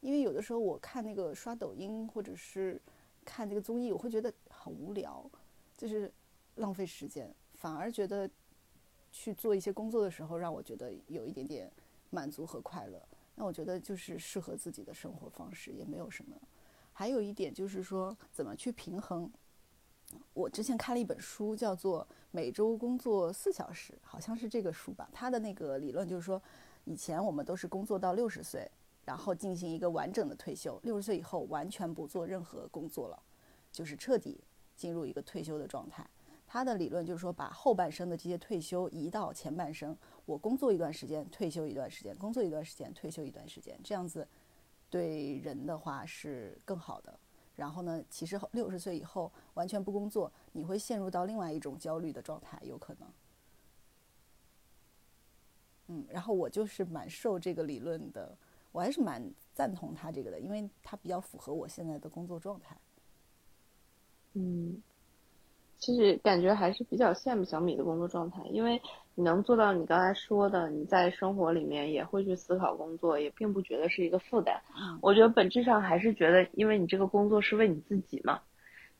[0.00, 2.80] 因为有的时候我看那个刷抖音或者是
[3.24, 5.30] 看这个综艺，我会觉得很无聊，
[5.76, 6.10] 就是
[6.56, 7.34] 浪费时间。
[7.60, 8.28] 反而觉得
[9.12, 11.70] 去做一些工作的时候，让我觉得有一点点
[12.08, 13.00] 满足和快乐。
[13.34, 16.34] 那我觉得就是适合自己的生活方式，也没有什么。
[16.92, 19.30] 还有一点就是说，怎么去平衡？
[20.32, 25.08] 我之前看了一本书，叫做《每周工作四小时》，好像是这个书吧。
[25.12, 26.42] 它的那个理论就是说，
[26.84, 28.68] 以前我们都是工作到六十岁，
[29.04, 30.80] 然后进行一个完整的退休。
[30.82, 33.22] 六十岁以后完全不做任何工作了，
[33.70, 34.40] 就是彻底
[34.76, 36.08] 进入一个退休的状态。
[36.52, 44.26] 他的理论就是说，把后半生的这些退休移到前半生，我工作一段时间，退休一段时间，工作一段时间，退休一段时间，这样子
[44.90, 47.16] 对人的话是更好的。
[47.54, 53.08] 然后呢，其实六十岁以后完全不工作，你会陷入到另外一种焦虑的状态，有可能。
[55.86, 58.36] 嗯，然后我就是蛮受这个理论的，
[58.72, 62.76] 我还是蛮赞同他这个的，因为他比较符合我现在的工作状态。
[64.32, 64.82] 嗯。
[65.80, 68.80] 其实感觉还是比较羡慕小米的工作状态，因为
[69.14, 74.60] 你能做到你刚才说的，你在生活里面也会去思考工作，也并不觉得是一个负担。
[75.00, 78.40] 我觉得本质上还是觉得，因为你这个工作是为你自己嘛。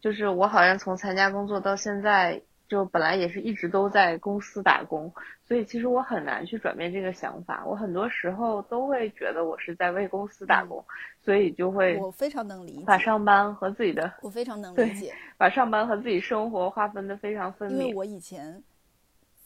[0.01, 2.43] 就是我好像从参加工作到现在。
[2.71, 5.13] 就本来也是一直都在公司打工，
[5.45, 7.67] 所以其实我很难去转变这个想法。
[7.67, 10.83] 我很多时候都会觉得我是在为公司打工，
[11.21, 17.81] 所以就会我非常能理解把上班和自己的我非常能理解把上班和自己生活划分的非常分明。
[17.81, 18.63] 因为我以前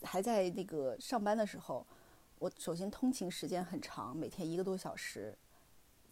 [0.02, 1.86] 还在那个上班的时候，
[2.38, 5.34] 我首先通勤时间很长，每天一个多小时，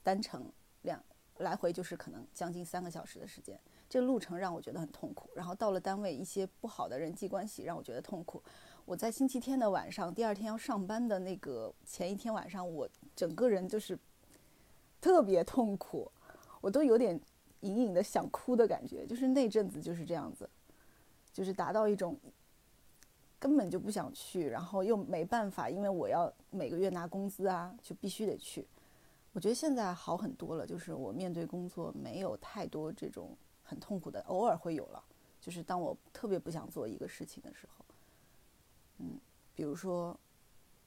[0.02, 0.98] 单程两
[1.36, 3.60] 来回就是可能将近三个小时的时间。
[3.92, 8.42] 这路程让我觉得很痛苦，然后到了单位，一些不好的人际关系让我觉得痛苦。
[8.86, 13.98] 我在星期天的晚上，第二天要上班的那个前一天晚上，我整个人就是
[14.98, 16.10] 特别痛苦，
[16.62, 17.20] 我都有点
[17.60, 19.06] 隐隐的想哭的感觉。
[19.06, 20.48] 就是那阵子就是这样子，
[21.30, 22.16] 就是达到一种
[23.38, 28.66] 根本就不想去，然后又没办法，因为我要每个月拿工资啊，就必须得去。
[29.34, 33.36] 我觉得现在好很多了，就是我面对工作没有太多这种。
[33.72, 35.02] 很痛苦的，偶尔会有了，
[35.40, 37.84] 就是当我特别不想做一个事情的时候，
[38.98, 39.18] 嗯，
[39.54, 40.14] 比如说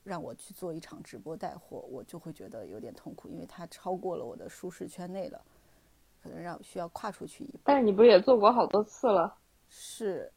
[0.04, 5.44] 让我去做一场直播带货，我就会觉得有点痛苦，因为它超过了我的舒适圈内了，
[6.22, 7.60] 可能让需要跨出去一步。
[7.64, 9.36] 但是你不是也做过好多次了？
[9.68, 10.32] 是。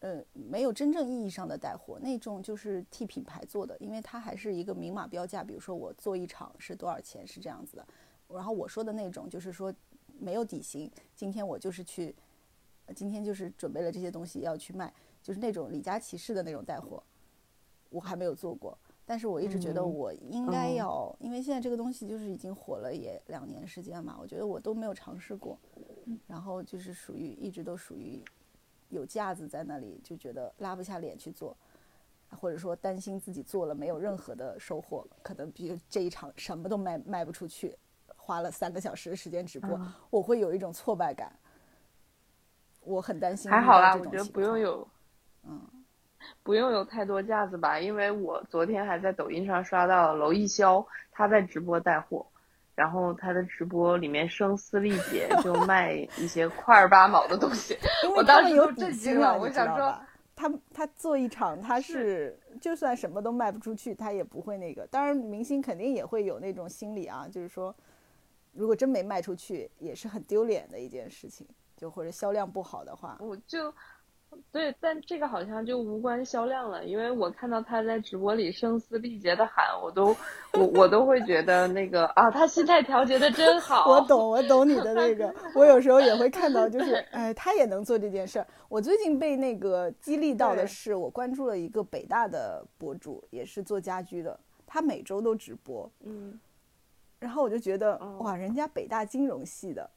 [0.00, 5.42] 呃，没有真正意义上的带货，那种就是替品牌做的，因为它还是一个明码标价。
[5.42, 7.86] 比如说我做一场是多少钱，是这样子的。
[8.28, 9.72] 然后我说的那种就是说
[10.18, 12.14] 没有底薪，今天我就是去，
[12.94, 14.92] 今天就是准备了这些东西要去卖，
[15.22, 17.02] 就是那种李佳琦式的那种带货，
[17.90, 18.76] 我还没有做过。
[19.06, 25.58] 但是我一直觉得我应该要，因为现在这个东西就是已经火了也两年时间嘛，我觉得我都没有尝试过，
[26.26, 28.22] 然后就是属于一直都属于。
[28.90, 31.56] 有架子在那里，就觉得拉不下脸去做，
[32.30, 37.76] 或者说担心自己做了没有任何的收获，可能比如这一场什么都卖卖不出去，
[38.24, 41.30] 花了三个小时的时间直播，我会有一种挫败感。
[42.80, 43.50] 我很担心。
[43.50, 44.88] 还好啦，我觉得不用有，
[45.42, 45.60] 嗯，
[46.42, 52.24] 不用有太多架子吧，因为我昨天还在抖音上刷到娄艺潇他在直播带货。
[52.74, 57.78] 然后他的直播里面声嘶力竭， 就卖一些块儿八毛的东西。
[58.16, 59.96] 我当时有震惊了，我想说，
[60.34, 64.84] 他他做一场，他是就算什么都卖不出去，他也不会那个。
[64.88, 67.72] 当然，明星肯定也会有那种心理啊，就是说，
[68.54, 71.46] 如果真没卖出去，也是很丢脸的一件事情，
[71.76, 73.72] 就或者销量不好的话，我就。
[74.50, 80.06] 对，但这个好像就无关销量了，因为我看到他在直播里声嘶力竭的喊，我都
[80.54, 83.88] 我我都会觉得那个啊，他心态调节的真好。
[83.88, 88.46] 我懂，我懂你的那个， 我有时候也会看到，就是哎，他也能做这件事儿。
[88.68, 94.36] 我最近被那个激励到的是，我关注了一个北大的博主，也是做家居的，
[94.66, 96.36] 他每周都直播，嗯，
[97.24, 99.90] 然后我就觉得哇，人家北大金融系的。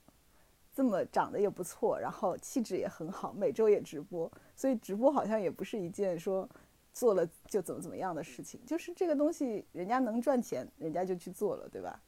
[0.74, 6.48] 这么长得也不错，然后气质也很好，每周也直播，所以直播好像也不是一件说
[6.94, 12.00] 做了就怎么怎么样的事情，就是这个东西人家能赚钱，人家就去做了，对吧？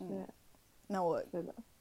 [0.00, 0.28] 嗯，
[0.88, 1.22] 那我，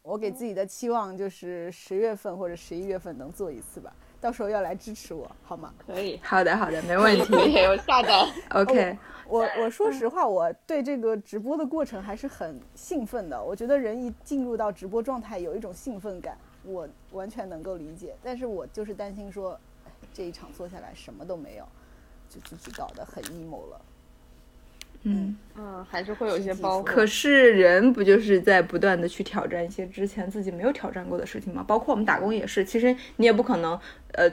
[0.04, 3.92] 我给自己的期望就是十月份或者十一月份能做一次吧。
[4.22, 5.74] 到时候要来支持我，好吗？
[5.86, 7.34] 可以，好的，好的，没问题。
[7.34, 8.28] 我下单。
[8.52, 8.98] OK，
[9.28, 13.42] 我我说实话，我对这个直播的过程还是很兴奋的。
[13.42, 18.16] 我觉得人一进入到直播状态，有一种兴奋感，我完全能够理解。
[18.24, 19.60] 但是我就是担心说，
[20.14, 21.66] 这一场做下来什么都没有，
[22.30, 23.82] 就自己搞得很 emo 了。
[25.04, 26.84] 嗯嗯，还是会有一些包袱。
[26.84, 31.64] 可是人不就是在不断的去挑战一些之前自己没有挑战过的事情吗？
[31.66, 33.80] 包括我们打工也是，其实你也不可能
[34.12, 34.30] 呃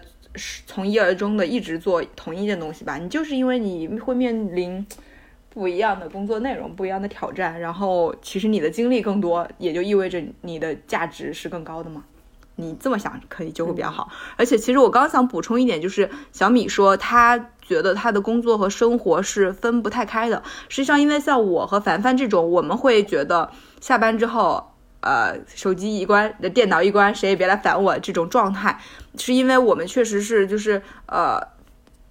[0.66, 2.96] 从一而终的一直做同一件东西吧？
[2.96, 4.84] 你就是因为你会面临
[5.48, 12.04] 不一样的工作内容、不一样的挑战，然后其实你的经历更多，也就意味着你的价值是更高的嘛。
[12.56, 20.42] 你这么想可以就会比较好，而且其实我刚想补充一点，就是小米说他觉得他的工作和生活是分不太开的。
[20.68, 23.50] 实际上，因为像我和凡凡这种，我们会觉得
[23.80, 28.80] 下班之后，呃，手机一关，电脑一关，谁也别来烦我这种状态，
[29.18, 31.38] 是因为我们确实是就是呃，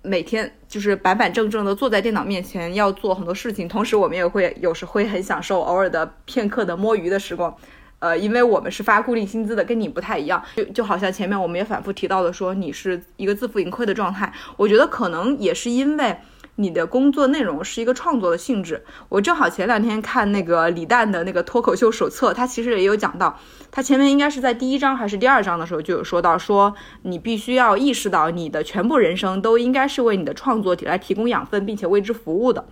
[0.01, 7.56] 每天就是板板正正的坐在电脑面前要做很多事情，同时我们也会有时会很享受偶尔的片刻的摸鱼的时光。
[8.00, 14.32] 呃，因为我们是发固定薪资的，跟你不太一样，就就好像前面我们也反复提到的，说你是一个自负盈亏的状态。
[14.58, 16.18] 我觉得可能也是因为
[16.58, 18.84] 你的工作内容是一个创作的性质。
[19.10, 23.39] 我正好前两天看那个李诞的那个脱口秀手册，他其实也有讲到，
[23.72, 32.66] 他前面应该是在第一章还是第二章的时候就有说到，说你必须要意识到你的全部人生都应该是为你的创作来提供养分，并且为之服务的。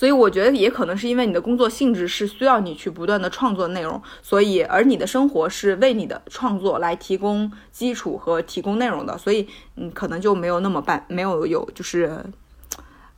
[0.00, 9.46] 所以我觉得也可能是因为你的工作性质是需要你去不断的创作内容，所以而你的生活是为你的创作来提供基础和提供内容的，所以
[9.76, 12.18] 嗯可能就没有那么办，没有有就是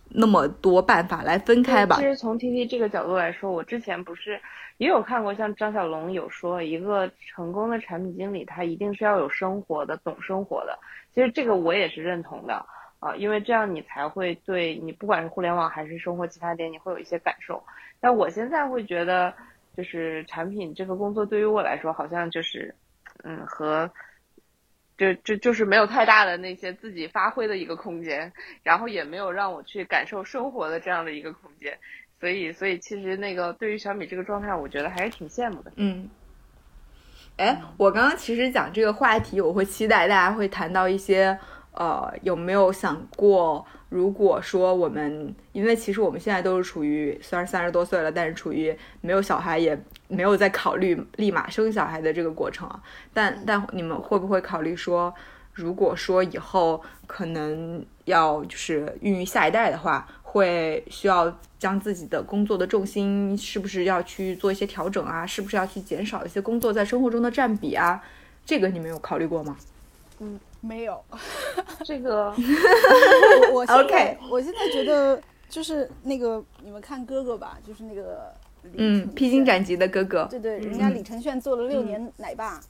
[0.09, 1.99] 那么多办法来分开吧。
[2.01, 4.41] 其实从 T T 这个角度来说，我之前不是
[4.78, 10.76] 也有看过，像张小龙有说，一个成功的产品经理他一定是要有生活的，懂生活的。
[11.14, 12.66] 其实这个我也是认同的。
[13.03, 17.61] 啊，因为这样你才会对你不管是互联网还是生活其他点，你会有一些感受。
[17.98, 19.34] 但我现在会觉得，
[19.76, 22.72] 就是产品这个工作对于我来说，好像就是，
[23.24, 23.90] 嗯，和，
[24.96, 28.32] 就就就是没有太大的那些自己发挥的一个空间，
[28.62, 31.76] 然后也没有让我去感受生活的这样的一个空间。
[32.20, 35.72] 所以，所以其实那个对于小米这个状态，我觉得还是挺羡慕的。
[35.74, 36.09] 嗯。
[37.36, 41.36] 哎，我刚刚其实讲这个话题，我会期待大家会谈到一些。
[41.73, 52.83] 呃，有没有想过如果说我们，因为其实我们现在都是处于虽然三十多岁了，但是处于没有小孩，也没有在考虑立马生小孩的这个过程啊。
[53.12, 55.14] 但但你们会不会考虑说，
[55.53, 65.27] 如果说以后可能要就是孕育下一代的话，会需要将自己的工作的重心是不是要去做一些调整啊？
[65.27, 68.03] 是不是要去减少一些工作在生活中的占比啊？
[68.45, 69.57] 这个你们有考虑过吗？
[70.23, 71.03] 嗯，没有。
[71.85, 72.33] 这个，
[73.53, 78.33] 我我现在我现在觉得就是那个你们看哥哥吧，就是那个
[78.77, 82.61] 嗯，披荆斩棘的哥哥，对对，人家李承铉做了六年奶爸，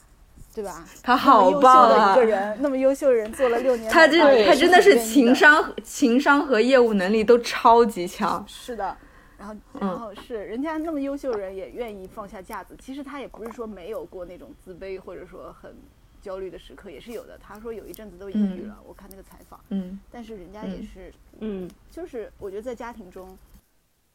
[0.55, 0.87] 对吧？
[1.03, 2.13] 他好棒啊！
[2.13, 8.43] 一个人那么优秀的人做了六年，他这他真的是情商情商和业务能力都超级强。
[8.49, 8.97] 是的，
[9.39, 15.77] 然后然后是人家那么优秀的人也愿意放下架子，其实他也不是说没有过那种自卑或者说很。
[16.23, 17.37] 焦虑的时刻也是有的。
[17.37, 18.83] 他说有一阵子都抑郁了。
[18.87, 23.37] 我看那个采访，嗯，但是人家也是，嗯，就是我觉得在家庭中，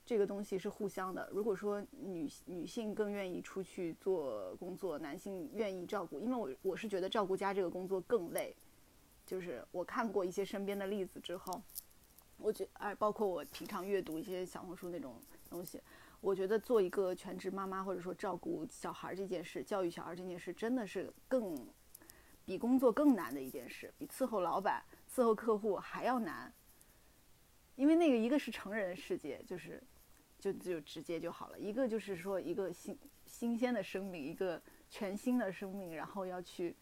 [0.05, 1.30] 这个东西是互相的。
[1.34, 8.55] 如果说女女性更愿意出去做工作，男性愿意照顾，因为我我是觉得照顾家这个工作更累。
[9.26, 11.62] 就是我看过一些身边的例子之后，
[12.38, 15.16] 我觉哎，包括我平常阅读一些小红书那种
[15.49, 15.82] 东西，
[16.22, 21.53] 我觉得做一个全职妈妈或者说照顾小孩这件事，教育小孩这件事，真的是更。
[22.48, 24.82] 比工作更难的一件事，比伺候老板、
[25.14, 26.52] 伺候客户还要难。
[27.76, 29.84] 因为那个一个是成人世界，就是
[30.39, 36.74] 就就直接就好了；一个就是说一个新新鲜的生命，一个全新的生命，然后要去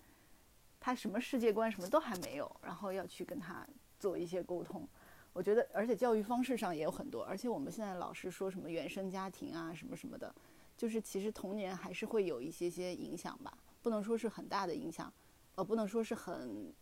[0.79, 4.87] 他什么世界观什么都还没有，然后要去跟他做一些沟通。
[5.33, 10.33] 我觉得，而且教育方式上也有很多，而且我们现在老是说什么原生家庭啊什么什么的，
[10.77, 15.11] 就是其实童年还是会有一些些影响吧，不能说是很大的影响。
[15.55, 16.73] 呃，不能说是很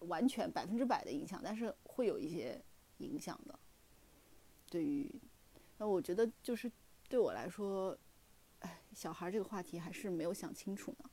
[0.00, 2.60] 完全百分之百的影响，但是会有一些
[2.98, 3.58] 影响的。
[4.70, 5.10] 对于，
[5.78, 6.70] 那我觉得就是
[7.08, 7.96] 对我来说，
[8.60, 11.10] 哎，小孩这个话题还是没有想清楚呢。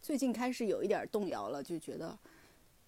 [0.00, 2.18] 最近开始有一点动摇了，就觉得，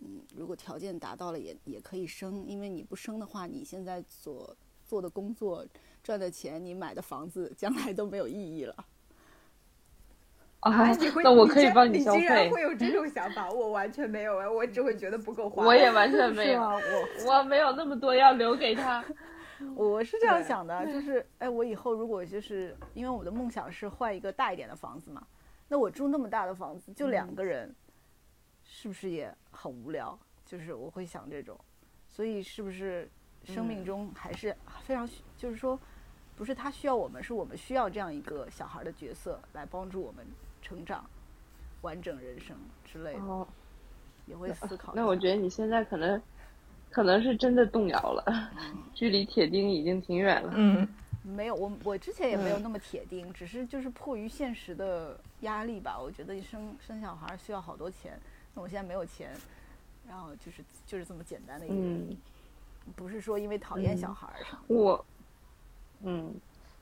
[0.01, 5.67] 嗯，如果条件达到了，也也可以生，因为你不生的话，你现在所做的工作、
[6.03, 8.87] 赚的钱、你买的房子，将来都没有意义了。
[10.61, 10.91] 啊，
[11.23, 12.19] 那我可以帮你消费。
[12.19, 15.65] 你竟然会有这种想法，我完全没有哎，我只会觉得不够花。
[15.65, 19.05] 我也完全没有， 我我没有那么多要留给他。
[19.75, 25.27] 我是这样想的，就是哎，我以后如果就是因为我的梦想是换一个大一点的房子嘛，
[25.69, 27.75] 那我住那么大的房子就两个人，
[28.65, 30.19] 是不是也很无聊？
[30.45, 31.59] 就是我会想这种，
[32.07, 33.09] 所以是不是
[33.45, 34.55] 生命中还是
[34.85, 35.79] 非常就是说，
[36.37, 40.27] 不是他需要我们，是我们需要这样一个小孩的角色来帮助我们。
[40.67, 41.09] 成长，
[41.83, 43.47] 完整人生之类的，
[44.27, 44.93] 也会思考。
[44.97, 46.21] 那我觉得你现在可能，
[46.91, 48.53] 可能是真的动摇了，
[48.93, 50.53] 距离铁钉已经挺远了。
[50.57, 50.89] 嗯，
[51.23, 55.97] 没有，我我之前也没有那么铁钉，只是就是迫于现实的压力吧。
[55.97, 58.19] 我觉得生生小孩需要好多钱，
[58.53, 59.31] 那我现在没有钱，
[60.09, 62.19] 然后就是就是这么简单的一个原因，
[62.97, 64.63] 不是说因为讨厌小孩什么。
[64.67, 65.07] 我，
[66.03, 66.35] 嗯。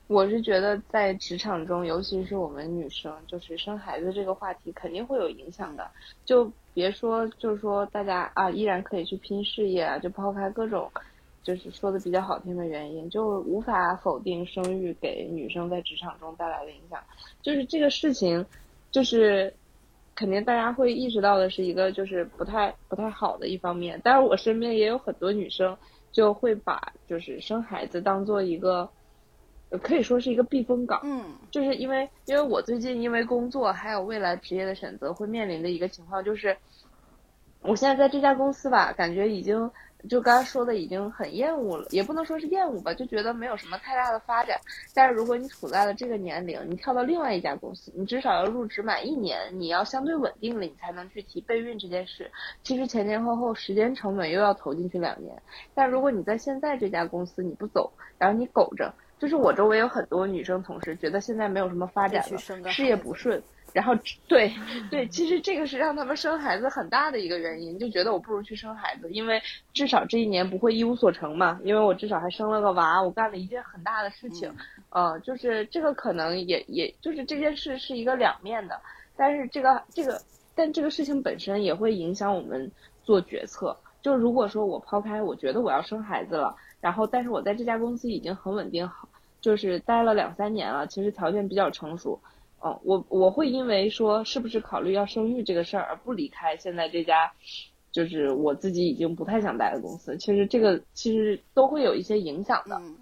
[0.07, 5.89] 我是觉得在职场中，尤其是我们女生，就是生孩子这个话题肯定会有影响的。
[6.23, 10.91] 就别说，就是说大家啊，依然可以去拼事业啊，就抛开各种，
[11.41, 17.03] 就是说的比较好听的原因，就无法否定生育给女生在职场中带来的影响。
[17.41, 18.45] 就是这个事情，
[18.91, 19.51] 就是
[20.13, 23.99] 肯定大家会意识到的是一个就是不太不太好的一方面。
[24.03, 25.75] 但是我身边也有很多女生
[26.11, 28.87] 就会把就是生孩子当做一个。
[29.77, 36.55] 可以说是一个避风港，嗯，就是因为因为我最近因为工作还有未来职业的选择，会面临的一个情况就是，
[37.61, 39.69] 我现在在这家公司吧，感觉已经
[40.07, 44.59] 就刚才说的已经很厌恶了，也不能说是厌恶吧，就觉得没有什么太大的发展。
[44.93, 52.29] 但是如果你处在了这个年龄，你跳到另外一家公司，你至少要入职满一年，你要相对稳定了，你才能去提备孕这件事。
[52.63, 55.35] 其实前前后后时间成本又要投进去两年。
[55.73, 58.93] 但如果你在现在这家公司你不走，然后你苟着。
[59.17, 63.41] 就是我周围有很多女生同事，觉得现在没有什么发展了，事业不顺，
[63.71, 63.95] 然后
[64.27, 64.53] 对
[64.91, 69.41] 对，其实这个是让他们生孩子很大的一个原因，就觉得我不如去生孩子，因为
[69.73, 74.53] 至少这一年不会一无所成嘛，因为我至少还生了个娃，我干了一件很大的事情，
[74.89, 78.79] 呃，就是这个可能也也就是这件事是一个两面的，
[79.15, 80.21] 但是这个这个
[80.53, 82.69] 但这个事情本身也会影响我们
[83.03, 86.53] 做决策，就如果说我抛开我觉得我要生孩子了。
[86.85, 89.09] 然后，但是我在这家公司已经很稳定，好，
[89.41, 92.19] 就是待了两三年了，其实条件比较成熟。
[92.63, 97.33] 嗯，我我会因为说是不是考虑要生育这个事儿而不离开现在这家，
[97.91, 100.15] 就是我自己已经不太想待的公司。
[100.17, 102.75] 其实这个其实都会有一些影响的。
[102.79, 102.95] 嗯，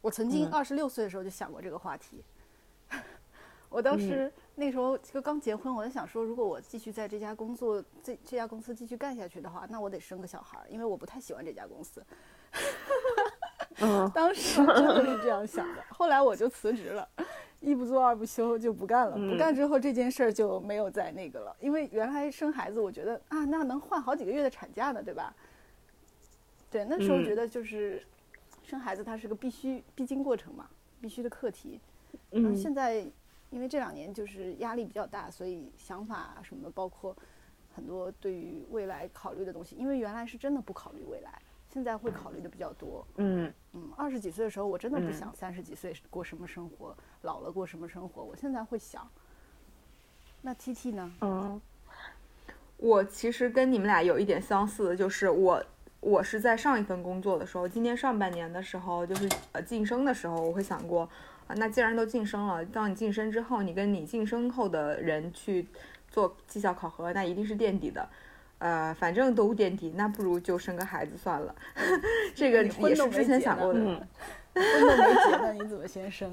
[0.00, 2.24] 我曾经嗯二十六岁的时候就想过这个话题。
[3.68, 12.02] 我当时那时候就刚结婚，我在想说，如果我继续在这家工作这这家公司继续干下去的话，那我得生个小孩儿，因为我不太喜欢这家公司。
[13.80, 15.82] 嗯 当时真的是这样想的。
[15.90, 17.08] 后来我就辞职了，
[17.60, 19.12] 一不做二不休就不干了。
[19.16, 25.34] 不嗯干之后这件事儿就没有再那个了，因为原来生孩子，我觉得啊，那能换好几个月的产假呢，对吧？
[26.70, 28.02] 对，那时候嗯觉得就是
[28.62, 30.68] 生孩子它是个必须必经过程嘛，
[31.00, 31.80] 必须的课题。
[32.32, 33.04] 嗯现在
[33.50, 37.16] 因为这两年就是压力比较大，所以想法啊什么的，包括
[37.74, 41.32] 很多对于未来考虑的东西，因为原来是真的不考虑未来，
[41.72, 43.06] 现在会考虑的比较多。
[43.16, 48.22] 嗯嗯，二十几岁的时候，我真的不嗯想三十几岁过什么生活，老了过什么生活。
[48.22, 49.08] 我现在会想。
[50.42, 51.12] 那 T T 呢？
[51.20, 51.60] 嗯
[52.76, 55.62] 我其实跟你们俩有一点相似的，就是我
[56.00, 61.02] 我是在上一份工作的时候，今年上半年的时候，就是呃晋升的时候，我会想过
[61.46, 65.68] 啊，那既然都晋升了，当你晋升之后，你跟你晋升后的人去
[66.10, 68.08] 做绩效考核，那一定是垫底的。
[68.60, 71.54] 呃，反正都垫底，那不如就生个孩子算了。
[72.34, 74.00] 这个婚都也是之前想过的，嗯，
[74.54, 76.30] 婚都没结呢，你怎么先生？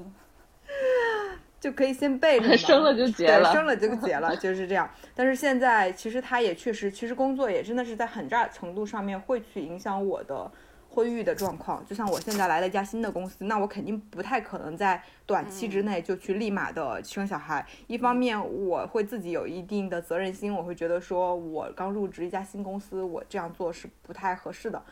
[1.60, 3.52] 就可以先备着嘛 生了就结对，了。
[3.52, 4.88] 生了就结了，就是这样。
[5.14, 10.48] 但是现在其实他也确实，其实工作也真的是在很大程度上面会去影响我的
[10.88, 11.84] 婚育的状况。
[11.86, 17.66] 就像我现在来了一家新的公司，那我肯定不太可能在短期之内就去立马的生小孩。
[17.86, 24.82] 一方面我会自己有一定的责任心，我会觉得说我刚入职一家新公司，我这样做是不太合适的。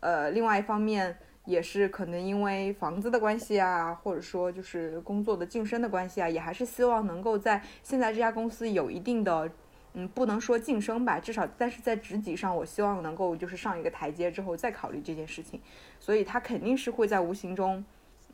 [0.00, 1.16] 呃，另外一方面。
[1.46, 9.50] 也是可能因为房子的关系啊，或者说就是工作的晋升的关系啊，也还是希望能够在现在这家公司有一定的，
[9.94, 15.60] 嗯，不能说晋升吧，至少但是在职级上，我希望能够就是上一个台阶之后再考虑这件事情，
[15.98, 17.84] 所以他肯定是会在无形中。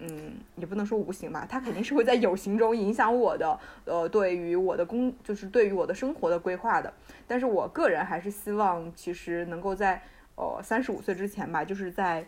[0.02, 6.90] 嗯，也不能说无形吧，他肯定是会在有形中影响我的，呃，对于我的工，就是对于我的生活的规划的。
[7.26, 10.02] 但是我个人还是希望，其实能够在，
[10.36, 12.26] 呃，三十五岁之前吧，就是在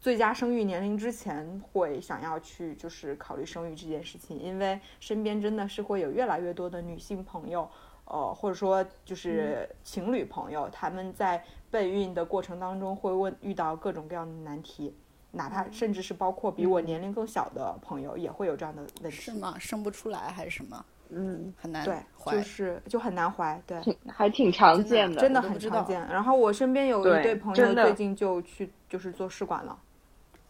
[0.00, 7.68] 最佳生育年龄之前会想要去就是考虑生育这件事情，因为身边真的是会有越来越多的女性朋友，
[8.06, 14.94] 呃，或者说就是情侣朋友，他们在备孕的过程当中会问遇到各种各样的难题，
[15.30, 19.10] 哪怕甚至是包括比我年龄更小的朋友也会有这样的问题。
[19.10, 19.56] 是吗？
[19.58, 20.84] 生不出来还是什么？
[21.10, 22.36] 嗯，很难对，怀。
[22.36, 26.00] 就是就很难怀，对，还挺常见的，真的很常见。
[26.08, 29.78] 然后我身边有一对对朋友最近就去就是做试管了。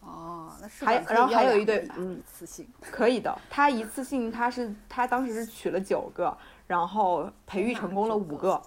[0.01, 2.67] 哦，那是还然后还有一对嗯，雌性。
[2.79, 6.35] 可以的，他一次性他是他当时是取了九个，
[6.67, 8.61] 然后培育成功了五个。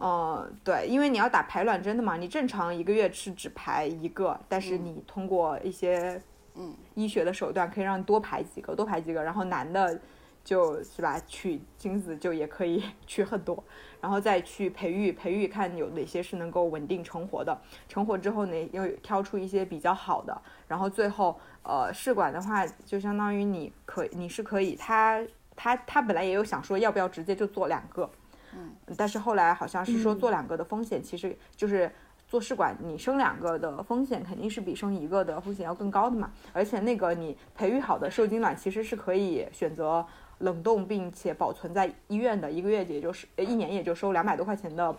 [0.00, 6.18] 嗯、对，因为你要打排卵针的嘛，你正常一个月是只排一个，但是你通过一些
[6.54, 10.00] 嗯医学的手段可以让你多排几个，多排几个，然后男的
[10.42, 13.62] 就是吧取精子就也可以 取很多，
[14.00, 17.54] 然后再去培育，培育看有哪些是能够稳定成活的，
[17.86, 25.22] 成活之后呢又挑出一些比较好的，然后最后呃试管的话就相当于你可你是可以，他
[25.56, 28.08] 他他本来也有想说要不要直接就做两个，
[28.54, 31.90] 嗯，但是后来好像是说做两个的风险其实就是。
[32.28, 36.28] 做试管，你生两个的风险肯定是比生一个的风险要更高的嘛。
[36.52, 40.04] 而且那个你培育好的受精卵其实是可以选择
[40.38, 44.92] 冷冻并且保存在医院的，一个月也就是呃一年也就收两百多块钱的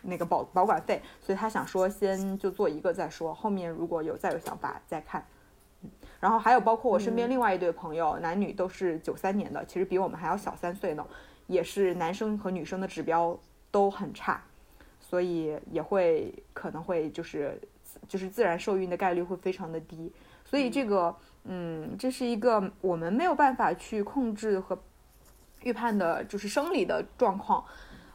[0.00, 1.02] 那个保保管费。
[1.20, 5.22] 所以他想说先就做一个再说，后面如果有再有想法再看。
[6.20, 11.06] 嗯，然后还有包括我身边另外一对朋友，男女都是九三年的，其实比我们还要小三岁呢，
[11.46, 13.38] 也是男生和女生的指标
[13.70, 14.42] 都很差。
[15.02, 17.60] 所以也会可能会就是
[18.06, 20.12] 就是自然受孕的概率会非常的低，
[20.44, 21.12] 所以这个
[21.46, 24.78] 嗯，这是一个我们没有办法去控制和
[25.62, 27.64] 预判的，就是生理的状况。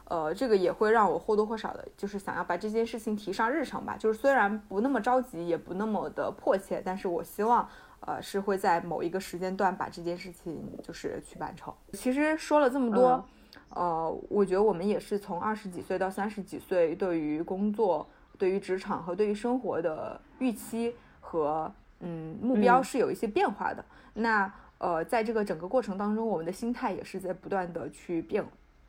[0.08, 3.96] 呃，这个也会让我或多或少的，就是想要把这件事情提上日程吧。
[3.98, 7.68] 就是虽然不那么着急，也不那么的迫切，但是我希望，
[8.06, 11.74] 呃，是会在某一个时间段把这件事情就是去完成。
[11.92, 13.10] 其实说了这么多。
[13.10, 13.24] 嗯
[13.70, 18.06] 呃，我觉得我们也是从二十几岁到三十几岁，对于工作、
[18.38, 23.84] 对于职场和对于生活的预期和嗯目标嗯是有一些变化的。
[24.14, 28.42] 那呃，在这个整个过程当中，我们的心态也是在不断的去变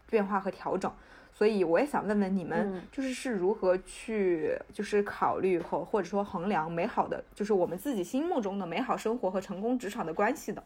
[0.10, 0.90] 变化和调整。
[1.38, 10.64] 所以我也想问问你们嗯，就是是如何去就是考虑和或者说衡量美好的，就是我们自己心目中的美好生活和成功职场的关系的。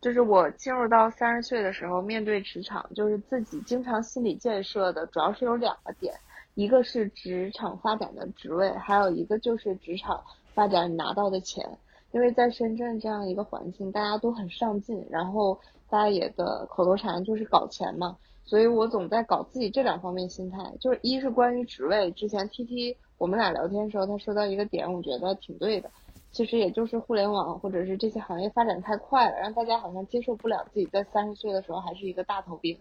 [0.00, 6.14] 就是我进入到三十岁的时候，面对职场，就是自己经常心理建设的，主要是有两个点。
[6.54, 10.22] 一个是职场发展的职位，还有一个就是职场
[10.54, 11.68] 发展拿到的钱。
[12.12, 15.58] 因为在深圳这样一个环境，大家都很上进，然后
[15.90, 20.58] 大家也的口头禅就是搞钱嘛，所以我总在搞自己这两方面心态。
[20.80, 25.90] 就是一是关于职位，之前 T T 我们俩聊天的时候，他说到一个点，我觉得挺对的。
[26.30, 32.76] 其实也就是互联网或者是这些行业发展太快了，让大家好像接受不了自己在三十岁的时候还是一个大头兵。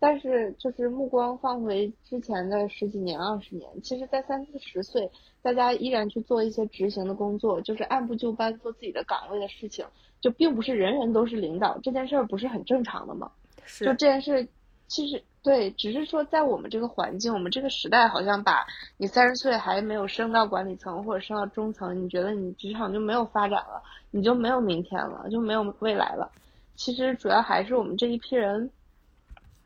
[0.00, 5.10] 但是就是目光放回之前的十几年、二十年，其实，在三四十岁，
[5.42, 9.84] 大家依然去做一些执行的工作，就是按部就班做自己的岗位的事情，
[10.20, 13.30] 就并不是人人都是领导，这件事儿不是很正常的吗？
[13.66, 13.84] 是。
[13.84, 14.46] 就这件事，
[14.86, 18.66] 其实对，只是说在我们这个环境，我们这个时代，好像把
[18.96, 26.30] 你三十岁还没有升到管理层或者升到中层，你觉得你职场就没有发展了，你就没有明天了，就没有未来了。
[26.76, 28.70] 其实主要还是我们这一批人。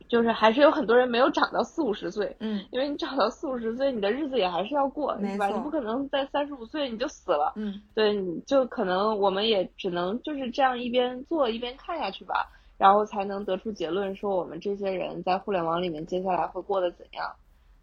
[0.09, 5.49] 就是还是有很多人没有长到四五十岁，嗯，因为你长到四五十岁，你的日子也还是要过，是吧？
[5.49, 12.49] 你不可能在三十五岁你就死了，嗯，对，你就可能我们也只能就是这样一边做一边看下去吧，
[12.79, 17.31] 然后才能得出结论说我们这些人在互联网里面接下来会过得怎样，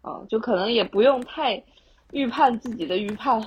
[0.02, 1.62] 嗯，就可能也不用太
[2.10, 3.40] 预判自己的预判，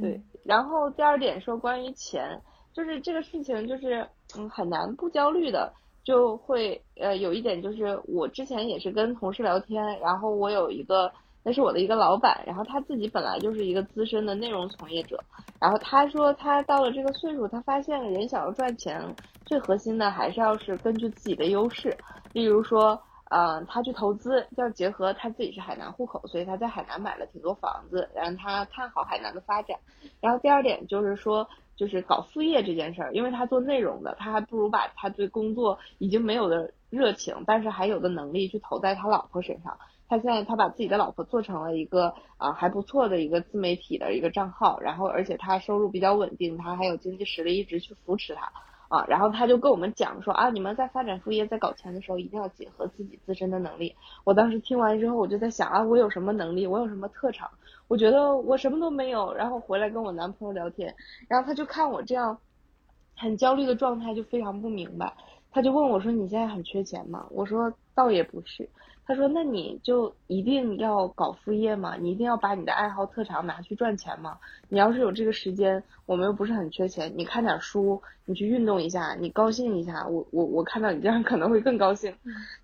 [0.00, 0.20] 对。
[0.44, 2.40] 然后第二点说关于钱，
[2.72, 4.06] 就是这个事情就是
[4.36, 5.72] 嗯很难不焦虑的。
[6.02, 11.12] 就会呃有一点就是我之前也是跟同事聊天，然后我有一个
[11.44, 15.22] 那是我的一个老板，然后他自己本来就是一个资深的内容从业者，
[15.60, 18.98] 然后他说他到了这个岁数，他发现人想要赚钱，
[19.50, 21.96] 最核心的还是要是根据自己的优势，
[22.32, 29.76] 例如说，嗯，他去投资要结合他自己是海南户口，所以他在海南买了挺多房子，然后他看好海南的发展，
[30.20, 31.48] 然后第二点就是说。
[31.80, 39.78] 就是搞副业这件事儿，因为他做内容的，他还不如把他对工作已经没有的热情，但是还有的能力去投在他老婆身上。
[40.06, 48.52] 他现在他把自己的老婆做成了一个啊还不错的一个自媒体的一个账号，然后而且他收入比较稳定，他还有经济实力一直去扶持他
[48.90, 49.06] 啊。
[49.08, 53.96] 然后他就跟我们讲说啊，你们在发展副业在搞钱的时候，一定要结合自己自身的能力。
[54.24, 57.48] 我当时听完之后，我就在想啊，我有什么能力，我有什么特长？
[57.88, 60.94] 我觉得我什么都没有，然后回来跟我男朋友聊天，
[61.26, 62.38] 然后他就看我这样
[63.16, 65.14] 很焦虑的状态，就非常不明白。
[65.52, 68.68] 他就问我说：“你现在很缺钱吗？”我说：“倒也不是。”
[69.10, 71.96] 他说：“那你就一定要搞副业吗？
[71.98, 74.38] 你一定要把你的爱好特长拿去赚钱吗？
[74.68, 82.14] 你要是有这个时间，我们又不是很缺钱，你看点书，你去运动一下，你高兴一下，我我我看到你这样可能会更高兴。”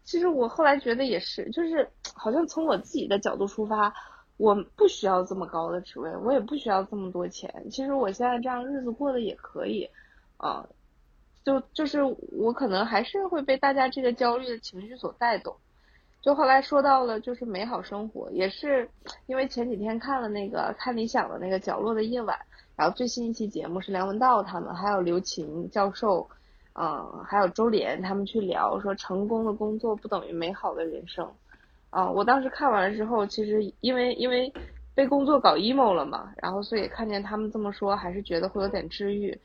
[0.04, 3.92] 其实我后来觉得也是，就是好像从我自己的角度出发。
[4.36, 7.50] 我不需要这么高的职位，我也不需要这么多钱。
[7.72, 9.88] 其实我现在这样日子过得也可以，
[10.36, 10.64] 啊，
[11.42, 15.56] 就就是我可能还是会被大家这个焦虑的情绪所带动。
[16.26, 18.90] 就后来说到了就是美好生活，也是
[19.26, 22.36] 因为前几天看了那个看理想的那个角落的夜晚，
[22.74, 26.28] 然后最新一期节目是梁文道他们还有刘琴教授，
[26.72, 31.24] 嗯，还有周濂他们去聊说成功的工作不等于美好的人生。
[31.90, 34.52] 啊，我当时看完了之后，其实因为因为
[34.96, 39.38] 被工作搞 emo 了嘛，然后所以看见他们这么说，还是觉得会有点治愈。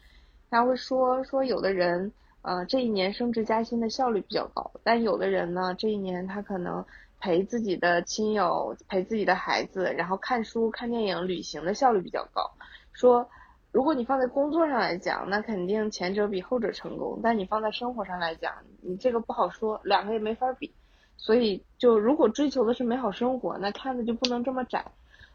[0.49, 2.11] 他会说说有的人，
[2.41, 6.83] 呃，这一年升职加薪的效率比较高，但有的人呢，这一年他可能
[7.19, 12.51] 陪自己的亲友、陪自己的孩子，然后看书、看电影、旅行的效率比较高。
[12.93, 13.29] 说
[13.71, 20.73] 如果你放在工作上来讲，那肯定前者比后者成功，但你放在生活上来讲，你这个不好说，两个也没法比。
[21.17, 24.83] 所以，就如果追求的是美好生活，那看的就不能这么窄。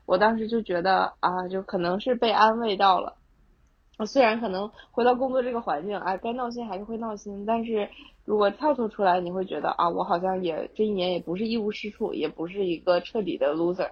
[0.05, 3.17] 我当时就觉得啊，就可能是被安慰到了。
[4.05, 7.89] 虽然可能回到工作这个环境，啊，该闹心还是会闹心，但是
[8.25, 13.91] 如果跳脱出来，你会觉得啊，我好像也这一年也不是一无是处，也不是一个彻底的 loser。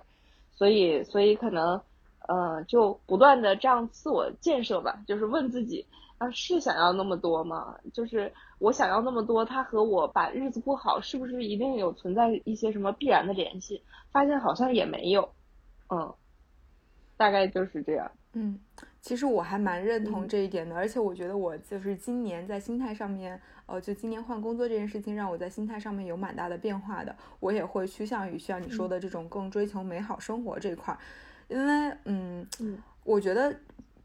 [0.56, 1.80] 所以，所以可能，
[2.28, 5.86] 呃，就不断的这样自我建设吧，就是问自己。
[6.16, 7.74] 啊，是想要那么多吗？
[7.92, 13.82] 就是我想要那么多，他和我把日子过好，是不是一定有存在一些什么必然的联系？
[14.12, 15.28] 发现好像也没有，
[15.90, 16.14] 嗯，
[17.16, 18.12] 大概就是这样。
[18.32, 18.60] 嗯，
[19.04, 27.14] 其实我还蛮认同这一点的，而且我觉得我就是今年在心态上面，呃，就今年换工作这件事情，让我在心态上面有蛮大的变化的。
[27.38, 30.98] 我也会趋向于像你说的这种更追求美好生活这一块，
[31.48, 32.46] 因为，嗯，
[33.04, 33.54] 我觉得。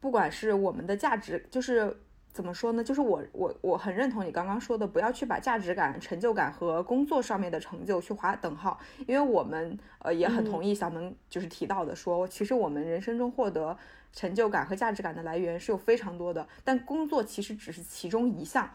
[0.01, 1.93] 不管是我们的价值，就是
[2.31, 2.81] 怎么说呢？
[2.81, 13.77] 就是我我我很认同你刚刚说的，不要去把价值感、成就感和工作上面的成就去划等号，因为我们呃也很同意小萌就是提到的，说其实我们人生中获得
[14.11, 18.69] 成就感和价值感的来源是有非常多的，但工作其实只是其中一项，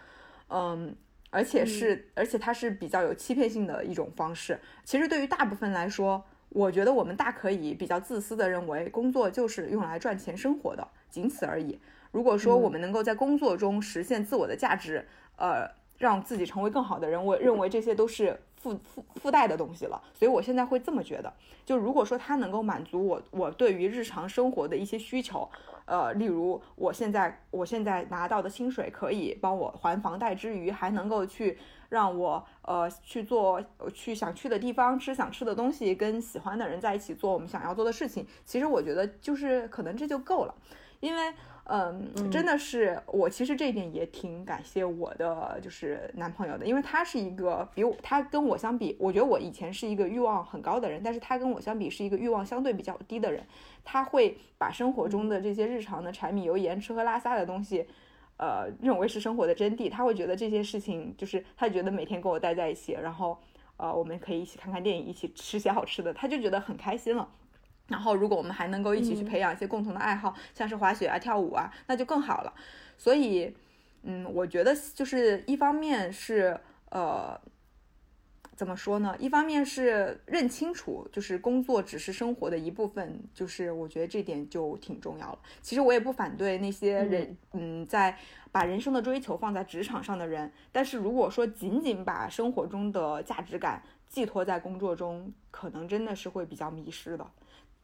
[0.49, 0.95] 嗯，
[1.31, 4.61] 而且是而且它是比较有欺骗性的一种方式。
[4.85, 6.25] 其实对于大部分来说。
[6.51, 11.81] 我觉得我们大可以比较自私的认为，工作就是用来赚钱生活的，仅此而已。
[12.13, 15.05] 如果说我们能够在工作中实现自我的价值，
[15.37, 15.69] 呃，
[15.99, 20.03] 让自己成为更好的人，我认为这些都是附附附带的东西了。
[20.15, 21.33] 所以我现在会这么觉得，
[21.67, 25.49] 就如果说它能够满足我我对于日常生活的一些需求，
[25.85, 31.59] 呃，例如我现在我现在拿到的薪水可以帮我还房贷之余，还能够去。
[31.91, 33.63] 让我呃去做
[33.93, 38.27] 去想去的地方，吃想吃的东西，跟喜欢的人在一起做我们想要做的事情。
[38.45, 40.55] 其实我觉得就是可能这就够了，
[40.99, 41.33] 因为
[41.65, 53.43] 嗯，真的是我其实这一点也挺感谢我的就是男朋友的，因为他是一个比我他跟我相比，我觉得我以前是一个欲望很高的人，但是他跟我相比是一个欲望相对比较低的人，
[53.83, 57.87] 他会把生活中的这些日常的柴米油盐吃喝拉撒的东西。
[58.37, 63.39] 呃，认为是生活的真谛，他会觉得这些事情就是他觉得每天跟我待在一起，然后
[63.77, 67.29] 呃，我们可以一起看看电影，一起吃些好吃的，他就觉得很开心了。
[67.89, 72.53] 然后如果我们还能够一起去培养一些共同的爱好，像是滑雪啊、跳舞啊，那就更好了。
[72.97, 73.55] 所以，
[74.03, 76.59] 嗯，我觉得就是一方面是
[76.91, 77.41] 呃。
[78.57, 79.17] 怎么说呢？
[79.19, 85.39] 一方面是认清楚，就是工作只是生活的一部分，就是我觉得这点就挺重要了。
[85.61, 88.17] 其实我也不反对那些人，嗯，在
[88.53, 90.53] 把人生的追求放在职场上的人。
[90.71, 97.29] 但是如果说仅仅把生活中的价值感寄托在工作中，可能真的是会比较迷失的。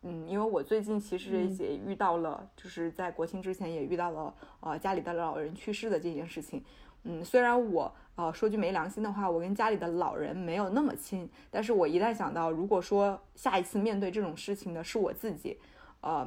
[0.02, 6.64] 嗯，因为我最近其实也遇到了，就是在国庆之前也遇到了，呃，家里的老人去世的这件事情。
[7.02, 15.58] 嗯，虽然我呃说句没良心的话，我跟家里的老人没有那么亲，但是我一旦想到，如果说下一次面对这种事情的是我自己，
[16.00, 16.26] 呃，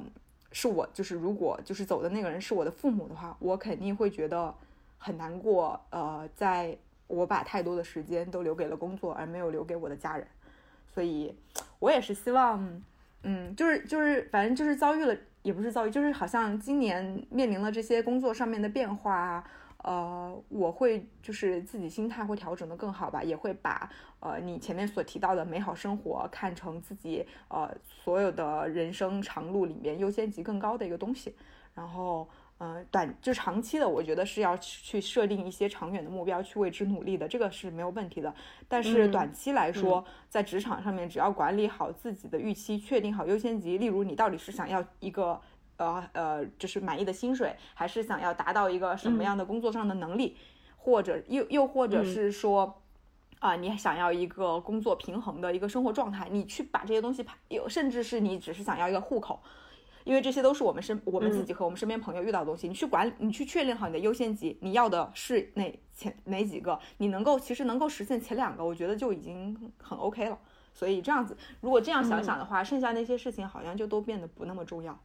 [0.51, 4.53] 是我就是如果就是走的那个人是我的父母的话，我肯定会觉得
[4.99, 5.79] 很难过。
[5.89, 10.27] 呃，在我把太多的时间都留给了工作，而没有留给我的家人，
[10.93, 11.35] 所以
[11.77, 12.81] 我也是希望，
[13.23, 19.43] 嗯，就是就是反正就是遭遇了，也不是遭遇，就是好像今年面临了这些工作上面的变化。
[19.85, 23.89] 呃，我会就是自己心态会调整的更好吧，也会把
[24.21, 31.35] 呃你前面所提到的美好生活看成自己呃所有的人生长路里面优先级更高的一个东西。
[31.75, 32.29] 然后，
[32.63, 38.33] 嗯，短就长期的，我觉得是要去设定一些长远的目标去为之努力的，这个是没有问题的。
[38.69, 45.41] 但是短期来说，在职场上面，只要管理好自己的预期，确定好优先级，例如你到底是想要一个。
[45.77, 50.37] 呃呃，就是满意的薪水，还是想要达到一个什么样的工作上的能力，
[50.77, 52.79] 或者又又或者是说，
[53.39, 59.41] 啊，你想要一个工作平衡的一个生活状态，你去把这些东西排，有甚至是你只是想要一个户口，
[60.03, 70.37] 因为这些都是我们身我们自己和我们身边朋友遇到的东西，你去管，你去确定好你的优先级，你要的是哪前哪几个，你能够其实能够实现前两个，我觉得就已经很 OK 了。
[70.73, 74.99] 所以这样子，如果这样想想的话，剩下那些事情好像就都变得不那么重要。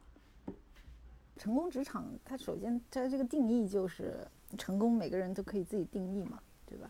[1.37, 4.27] 成功职场，它首先它这个定义就是
[4.57, 6.89] 成功，每个人都可以自己定义嘛，对吧？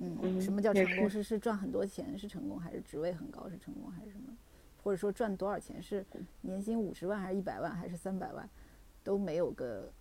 [0.00, 1.10] 嗯，什么叫成功？
[1.10, 4.36] 是是赚很多钱是成功，还是职位很高是成功，还是什么？
[4.88, 6.02] 或者说赚多少钱是
[6.40, 8.48] 年薪五十万还是一百万还是三百万，
[9.04, 9.92] 都没有个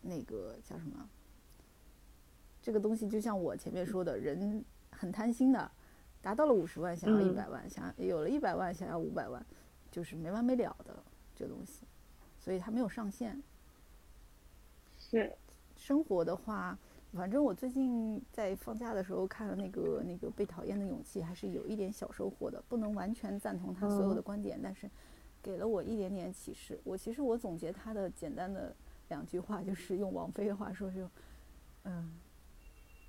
[0.00, 1.10] 那个叫什么？
[2.62, 5.68] 这个东西就像我前面说的，人很贪心的，
[6.20, 9.44] 达到了五十万想要一百万，想有了一百万想要五百万，
[9.90, 11.02] 就是没完没了的
[11.34, 11.84] 这个东西。
[12.38, 13.42] 所以它没有上限。
[15.00, 15.36] 是，
[15.74, 16.78] 生活的话，
[17.14, 22.62] 反正我最近在放假的时候看了那个那个被讨厌的勇气，还是有一点小收获的。
[22.68, 24.90] 不能完全赞同他所有的观点，但是
[25.42, 26.80] 给了我一点点启示。
[26.84, 28.74] 我其实我总结他的简单的
[29.08, 31.08] 两句话，就是用王菲的话说，就
[31.84, 32.12] 嗯，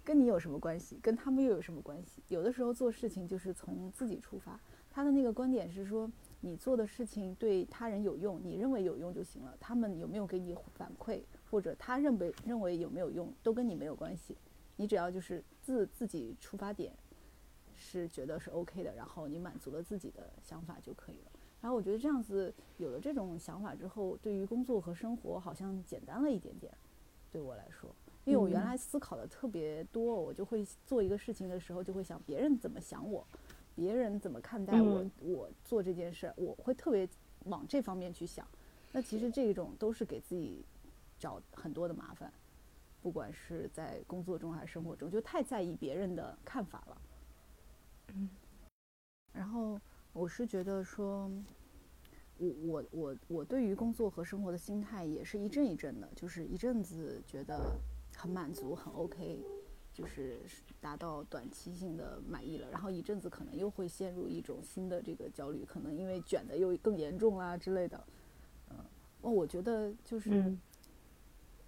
[0.04, 1.00] 跟你有什么关系？
[1.02, 2.22] 跟他们又有什么关系？
[2.28, 4.60] 有的时候做事情就是从自己出发。
[4.90, 6.12] 他的那个观点是说。
[6.46, 9.56] 你做的事情对他人有用，你认为有用就行了。
[9.62, 11.22] 他们有没有给你反馈，
[11.54, 14.36] 或者他认为认为有没有用，都跟你没有关系。
[14.76, 16.92] 你只要就是自自己出发点
[17.76, 21.32] 是觉得是 OK 的，然后你满足了自己的想法就可以了。
[21.62, 26.76] 然后我觉得这样子有了这种想法之后，对于工作和生活好像简单了一点点。
[27.32, 27.96] 对我来说，
[28.26, 33.24] 因为我原来思考的特别多，我就会做一个事情的时候就会想别人怎么想我。
[33.76, 35.08] 别人怎么看待我？
[35.20, 37.08] 我做这件事，我会特别
[37.46, 38.44] 往这方面去想。
[38.92, 40.66] 那其实这种都是给自己
[41.24, 42.30] 找很多的麻烦，
[43.02, 47.02] 不管是在工作中还是生活中，就太在意别人的看法了。
[48.14, 48.30] 嗯。
[49.32, 49.80] 然后
[50.12, 51.32] 我是觉得说，
[52.38, 57.80] 我我我我对于工作和生活的心态也是一阵一阵的，就是一阵子觉得
[58.18, 59.42] 很满足很 OK，
[59.94, 60.42] 就是
[60.82, 68.04] 达到短期性的满意了，然后一阵子可能又会陷入一种新的这个焦虑，可能因为卷的又更严重啦之类的。
[68.72, 68.78] 嗯，
[69.22, 70.30] 哦，我觉得就是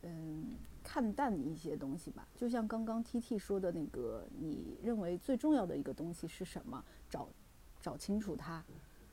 [0.06, 2.28] 嗯，看淡一些东西吧。
[2.36, 6.84] 就像刚刚 T T 说的那个，你认为最重要的一个东西是什么？
[7.10, 7.28] 找
[7.82, 8.64] 找清楚它。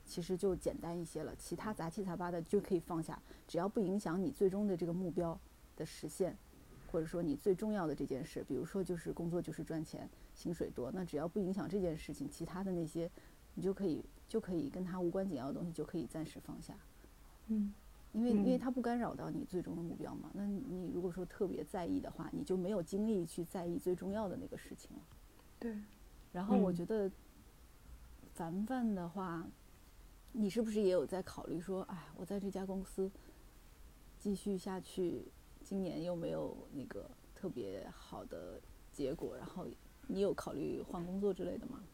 [0.04, 5.38] 其实就简单一些了，其他杂七杂八的就可以放下，只要不影响你最终的这个目标
[5.76, 6.36] 的实现，
[6.90, 13.08] 或者说你最重要的这件事，比如说就是工作就是赚钱，薪水多，那只要不影响这件事情，其他的那些
[13.54, 16.74] 你就可以就可以跟他无关紧要的东西就可以暂时放下。
[17.46, 17.72] 嗯，
[18.12, 20.30] 因为因为它不干扰到你最终的目标嘛。
[20.34, 25.02] 那你如果说特别在意的话，你就没有精力去在意最重要的那个事情了。
[25.58, 25.76] 对。
[26.32, 27.10] 然后我觉得，
[28.34, 29.46] 凡凡的话。
[30.34, 33.10] 你是不是也有在考虑说，哎，我在这家公司
[34.18, 35.30] 继续下去，
[35.62, 38.58] 今年又没有那个特别好的
[38.90, 39.66] 结果，然后
[40.06, 41.84] 你有考虑换工作之类的吗？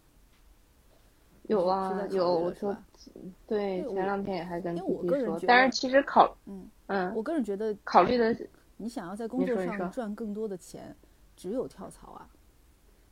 [1.49, 2.39] 有啊，有。
[2.39, 2.77] 我说，
[3.47, 8.35] 对，前两天也还跟弟弟说，但是其实考，嗯嗯，我个人觉得考虑的，
[8.77, 10.97] 你想要在工作上赚更多的钱，
[11.37, 12.31] 只有跳槽啊。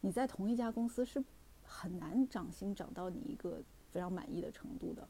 [0.01, 1.23] 你在同一家公司是
[1.65, 3.61] 很难涨薪涨到你一个。
[3.93, 5.09] 非常满意的程度的，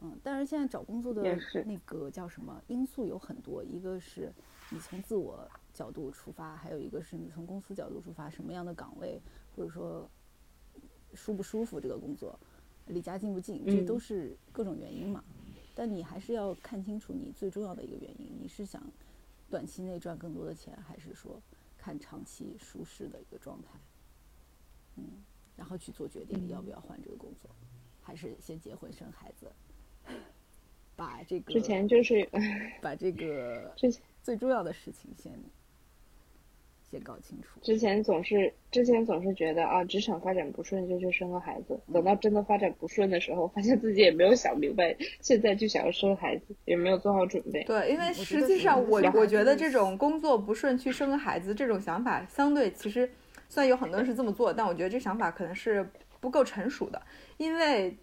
[0.00, 4.32] 嗯，但是现在找工作的那个叫什么因素有很多，一个是
[4.70, 9.20] 你从自我角度出发，还有一个是你从公司角度出发，什么样的岗位
[9.56, 10.08] 或者说
[11.16, 12.38] 舒不舒服这个工作，
[12.86, 15.24] 离家近不近，这都是各种原因嘛。
[15.74, 18.82] 但你还是要看清楚你最重要的一个原因，你是想
[19.50, 21.42] 短期内赚更多的钱，还是说
[21.76, 23.68] 看长期舒适的一个状态，
[24.96, 25.04] 嗯，
[25.56, 27.50] 然后去做决定要不要换这个工作。
[28.02, 29.50] 还是先结婚生孩子，
[30.94, 32.24] 把这个之前就是
[32.80, 35.32] 把这个之前最重要的事情先
[36.90, 37.60] 先搞清楚。
[37.62, 47.64] 之前总是之前总是觉得啊，职场发展不顺就去生个孩子，等到真的发展不顺的时候，发现自己也没有想明白，现在就想要生孩子，也没有做好准备。
[47.64, 53.10] 对，因为实际上我我觉得这种工作不顺去生个孩子这种想法，相对其实
[53.48, 55.88] 虽然有很多人是这么做，但我觉得这想法可能是。
[56.18, 57.00] 不够成熟的，
[57.36, 57.94] 因为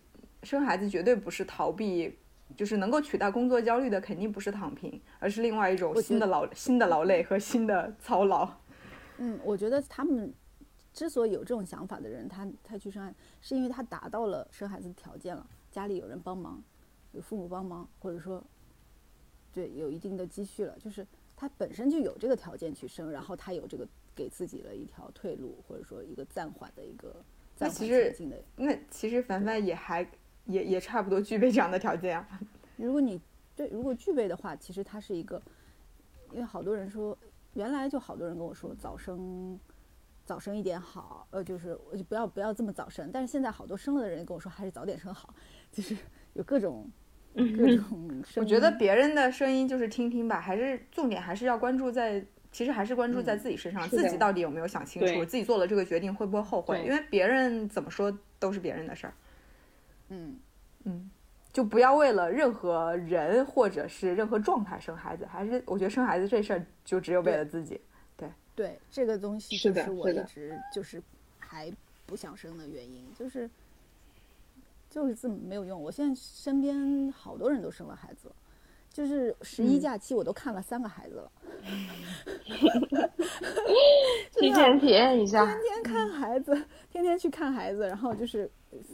[0.44, 2.16] 生孩子绝对不是逃避，
[2.56, 8.50] 就是能够取代工作焦虑的，肯定不是躺平，而是另外一种新的劳新的劳累和新的操劳。
[9.18, 10.34] 嗯，我觉得他们
[10.94, 16.62] 之所以有这种想法的人，他他去生孩子，是因为他达到了生孩子的条件了，家里有人帮忙，
[17.12, 18.44] 有父母帮忙，或者说
[19.54, 21.06] 对有一定的积蓄了，就是
[21.36, 27.16] 他本身就有这个条件去生，然后他有这个给自己了一条退路，或者说一个暂缓的一个。
[27.60, 28.16] 那其实，
[28.56, 30.06] 那其实凡凡也还
[30.46, 32.42] 也也差不多具备这样的条件啊。
[32.78, 33.22] 如果你
[33.56, 35.40] 对如果具备的话，其实它是一个，
[36.32, 37.16] 因为好多人说，
[37.54, 39.60] 原来就好多人跟我说早生
[40.26, 43.10] 早生一点好，呃，就是就不要不要这么早生。
[43.12, 45.34] 但是现在好多生了的人跟我说，还是早点生好，
[45.72, 45.96] 就是
[46.34, 46.90] 有各种
[47.36, 48.24] 各种。
[48.36, 52.26] 我觉得别人的声音就是听听吧，还是重点还是要关注在。
[52.52, 56.84] 其实还是关注在自己身上，自己到底有没有想清楚，自己做了这个决定会不会后悔？
[56.86, 59.14] 因为别人怎么说都是别人的事儿。
[60.10, 60.38] 嗯
[60.84, 61.10] 嗯，
[61.54, 67.80] 就不要为了任何人或者是任何状态生孩子，还是我觉得生孩子这事儿就只有为了自己。
[68.18, 71.02] 对对，这个东西就是我一直就是
[71.40, 71.72] 还
[72.06, 73.50] 不想生的原因，就是
[74.90, 75.82] 就是这么没有用。
[75.82, 78.32] 我现在身边好多人都生了孩子。
[78.92, 81.32] 就是十一假期，我都看了三个孩子了，
[84.40, 86.54] 提前体验一下，天天看孩子，
[86.92, 88.48] 天天去看孩子，然后就是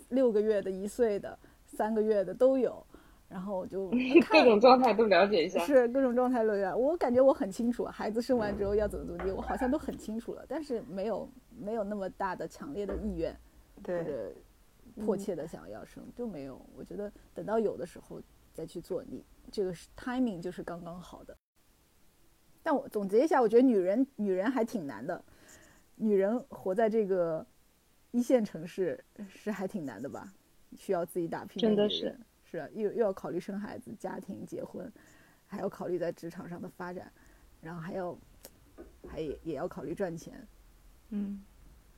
[0.08, 1.38] 六个月的、一岁的、
[1.80, 2.86] 三个月的都有，
[3.30, 3.90] 然后我就
[4.30, 6.76] 各种状态都了解一下，是各种状态都了解。
[6.76, 13.34] 我感觉我很清楚，孩子生完之后要怎么怎么地，我好像都很清楚了，但是没有没有那么大的强烈的意愿，
[13.78, 14.34] 或者
[14.98, 16.62] 迫切的想要生，就没有。
[16.76, 18.22] 我觉得等到有的时候
[18.52, 19.24] 再去做你。
[19.50, 21.34] 这个是 timing 就是刚刚好的，
[22.62, 25.24] 但我总结一下，我觉得女人女人还挺难的，
[25.96, 27.46] 女人活在这个
[28.12, 30.34] 一线城市是还挺难的吧？
[30.78, 34.92] 需要自己打拼，真的是是又又要考虑生孩子、家庭、结婚，
[35.46, 37.12] 还要考虑在职场上的发展，
[37.62, 38.18] 然后还要
[39.08, 40.48] 还也也要考虑赚钱，
[41.10, 41.44] 嗯，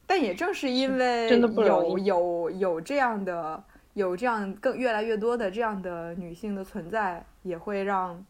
[0.06, 3.64] 但也正是因为有有有这样的。
[3.94, 8.26] 有这样更越来越多的这样的女性的存在，也会让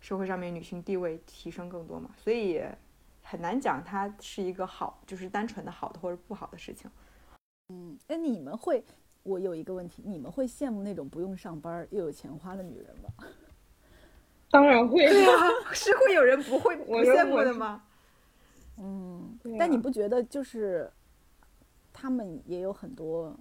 [0.00, 2.08] 社会上面女性地位提升更多嘛？
[2.16, 2.62] 所以
[3.20, 6.90] 很难讲它是一个好，就是单纯的好的或者不好的事情。
[7.68, 8.82] 嗯，那，你们会，
[9.22, 13.26] 我有一个问题，你们会羡慕那种不用上班又有钱花的女人吗？
[14.50, 17.82] 当然会啊， 是会有人不会不羡慕的吗？
[18.78, 20.90] 嗯，对但你啊不觉得就是
[21.92, 23.36] 他们也有很多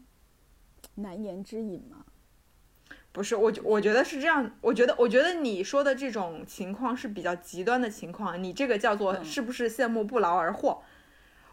[0.96, 2.06] 难言之隐吗？
[3.14, 10.82] 不是，我觉我觉得是这样，我觉得我觉得你说的这种情况是比较极端的情况，你这个叫做嗯是不是羡慕不劳而获？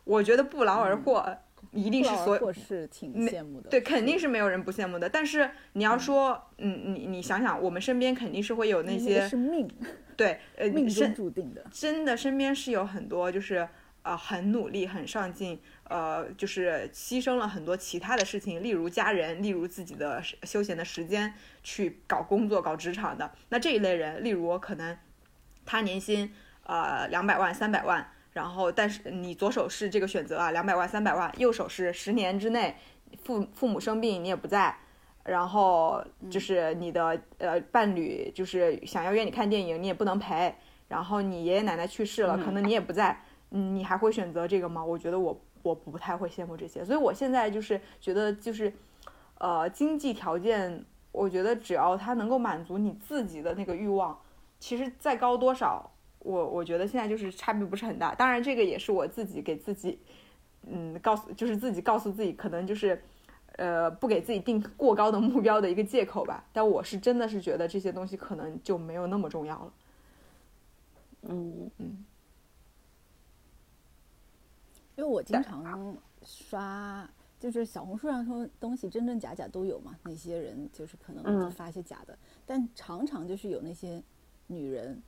[0.04, 1.36] 我觉得不劳而获
[1.72, 5.08] 一定是所有或是挺羡慕的，对，肯定是没有人不羡慕的。
[5.08, 9.68] 但是你要说，嗯，你你想想，我们身边肯定是会有那些是命，
[10.16, 11.64] 对， 呃，命中注定的。
[11.70, 13.68] 真的身边是有很多就是
[14.02, 23.30] 呃很努力、很上进，呃，就是牺牲了很多其他的事情，例如家人，例如自己的时休闲的时间去搞工作、搞职场的。
[23.50, 24.96] 那这一类人，例如可能
[25.66, 26.32] 他年薪
[26.64, 32.76] 呃两百万、三百万，然后但是你左手是这个选择啊，两百万、三百万，右手是十年之内
[33.24, 34.72] 父父母生病你也不在。
[35.24, 40.54] 然后就是你的呃伴侣，就是想要约你看电影，你也不能陪。
[40.86, 43.20] 然后你爷爷奶奶去世了，可能你也不在，
[43.50, 44.82] 嗯，你还会选择这个吗？
[44.82, 48.72] 我觉得我我不太会羡慕这些，所以我现在就是觉得就是，
[49.38, 50.82] 呃，经济条件，
[51.12, 54.18] 我觉得只要他能够满足你自己的那个欲望，
[54.58, 55.90] 其实再高多少，
[56.20, 58.14] 我我觉得现在就是差别不是很大。
[58.14, 59.98] 当然，这个也是我自己给自己，
[60.66, 63.02] 嗯，告诉就是自己告诉自己，可能就是。
[63.56, 69.72] 呃，不给自己定过高的目标的一个借口吧，但我是真的是觉得这些东西可能就没有那么重要了。
[71.22, 72.04] 嗯嗯
[74.94, 77.10] 因为我经常刷，
[77.40, 82.16] 就是小红书上说东西真真假假都有嘛，那些人就是可能发一些假的，
[82.46, 84.00] 但常常就是有那些
[84.46, 85.02] 女人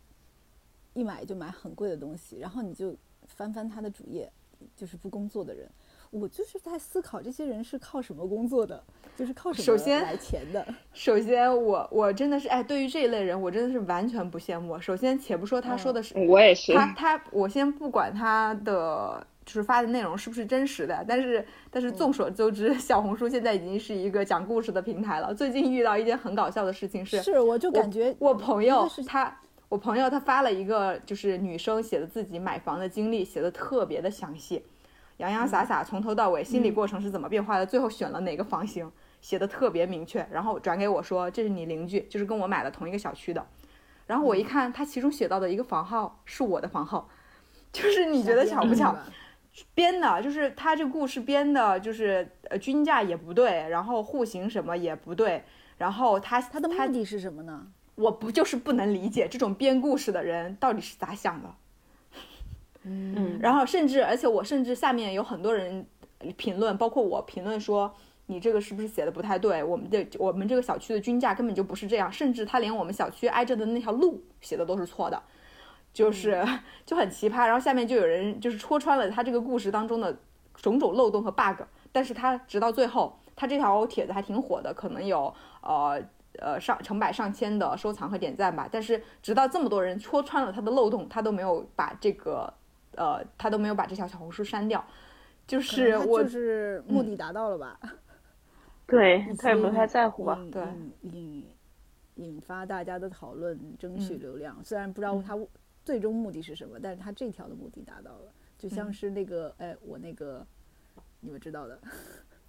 [0.95, 2.95] 一买就买很贵的东西，然后你就
[3.27, 4.31] 翻翻他的主页，
[4.77, 5.69] 就是不工作的人。
[6.11, 8.83] 我就是在思考，这些人是靠什么工作的？
[9.17, 10.67] 就是靠什么来钱的？
[10.93, 14.77] 首先我，我真的是哎，对于这一类人，我真的是完全不羡慕。
[14.81, 16.75] 首先，且不说他说的是、我也是。
[16.75, 25.33] 他他，我先不管他的就是发的内容是不是真实的，但是但是众所周知，小红书现在已经是一个讲故事的平台了。
[25.33, 29.41] 最近遇到一件很搞笑的事情是，是，我就感觉我朋友他，
[29.71, 34.65] 我朋友他发了一个就是女生写的自己买房的经历，写的特别的详细，
[35.19, 38.91] 洋洋洒洒从头到尾心理过程是怎么变化的，最后选了哪个房型，
[39.21, 43.47] 写的特别明确，然后转给我说这是你邻居，就是跟我买的同一个小区的。
[44.09, 47.09] 然后我一看，他其中写到的一个房号是我的房号，
[47.71, 48.93] 就是你觉得巧不巧？
[49.73, 55.45] 编的，就是他这个故事编的，就是呃均价也不对，然后户型什么也不对，
[55.79, 57.69] 然后他他的目的是什么呢？
[58.01, 61.55] 我不就是不能理解这种编故事的人到底是咋想的。
[62.83, 65.87] 嗯，然后甚至，而且我甚至下面有很多人
[66.39, 67.95] 评论，包括我评论说
[68.25, 69.63] 你这个是不是写的不太对？
[69.63, 75.23] 我们的我们这个小区的均价根本就不是这样，甚至他连我们小区挨着的那条路写的都是错的，
[75.93, 76.43] 就是
[76.87, 77.45] 就很奇葩。
[77.45, 80.19] 然后下面就有人就是戳穿了他这个故事当中的
[80.55, 86.03] 种种漏洞和 bug，但是他直到最后，他这条帖子还挺火的，可能有呃。
[86.39, 92.53] 呃，上成百上千的收藏和点赞吧，但是直到这么多人戳穿了他的漏洞，他都没有把这个
[92.97, 94.85] 呃，他都没有把这条小红书删掉，
[95.47, 97.79] 就是我就是目的达到了吧？
[98.87, 100.39] 对 他也不太在乎吧？
[100.51, 100.63] 对
[101.03, 101.47] 引引
[102.17, 104.57] 引发大家的讨论，争取嗯流量。
[104.65, 105.39] 虽然不知道他
[105.85, 110.45] 最终目的是什么，但是他这条的目的达到了，就像嗯是那个哎，我那个
[111.21, 111.81] 你们知道的，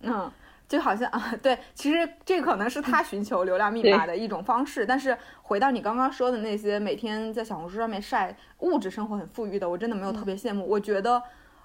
[0.02, 0.32] 嗯，
[0.72, 4.86] 就好像啊， 对，其实这可能是他寻求流量密码的一种方式。
[4.86, 10.66] 但是回到你刚刚说的那些每天在小红书上面晒物质生活很富裕的，我真的没有特别羡慕。
[10.66, 11.22] 我觉得，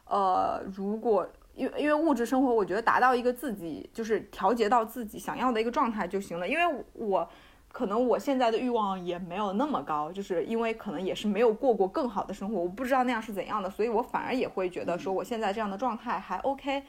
[0.07, 1.25] 呃，如果
[1.55, 6.49] 因为因为物质生活，我觉得达到一个自己就是调节到自己想要的一个状态就行了。
[6.49, 7.29] 因为我
[7.71, 16.83] 可能我现在的欲望也没有那么高，就是因为可能也是没有过过更好的生活，我不知道那样是怎样的，所以我反而也会觉得说我现在这样的状态还 OK。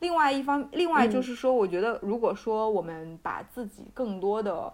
[0.00, 4.72] 另外一方，另外就是说，我觉得如果说我们把自己更多的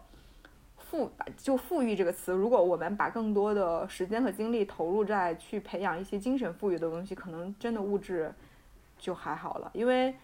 [0.79, 8.33] 富，就富裕这个词，如果我们把更多的时间和精力投入在去培养一些精神富裕的东西，可能真的物质
[8.99, 9.69] 就还好了。
[9.75, 10.15] 因为，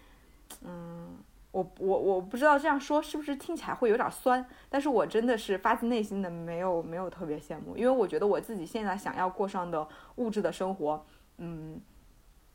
[0.63, 1.17] 嗯，
[1.51, 9.85] 我我我不知道这样说是不是听起来会有点酸，但是我真的是发自内心的没有没有特别羡慕，因为我觉得我自己现在想要过上的
[10.15, 11.05] 物质的生活，
[11.39, 11.81] 嗯。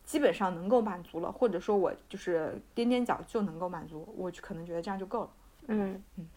[0.08, 5.30] 基本上能够满足了，或者说我就是踮踮脚就能够满足，我就可能觉得这样就够了。
[5.66, 6.28] 嗯嗯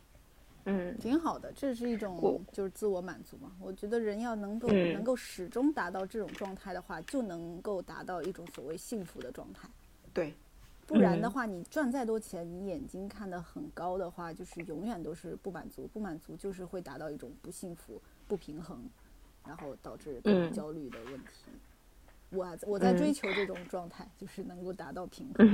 [0.65, 3.49] 嗯挺好的，这是一种就是自我满足嘛。
[3.61, 9.69] 我觉得人要能够、嗯能够始终达到这种状态的话，就能够达到一种所谓幸福的状态。
[10.13, 10.33] 对，
[10.85, 18.83] 不然的嗯话，你赚再多钱，你眼睛看得很高的话，就是永远都是不满足，不满足就是会达到一种不幸福、不平衡，
[19.47, 21.45] 然后导致各种嗯焦虑的问题。
[22.31, 25.47] 我我在追求这种状态，就是能够达到平衡。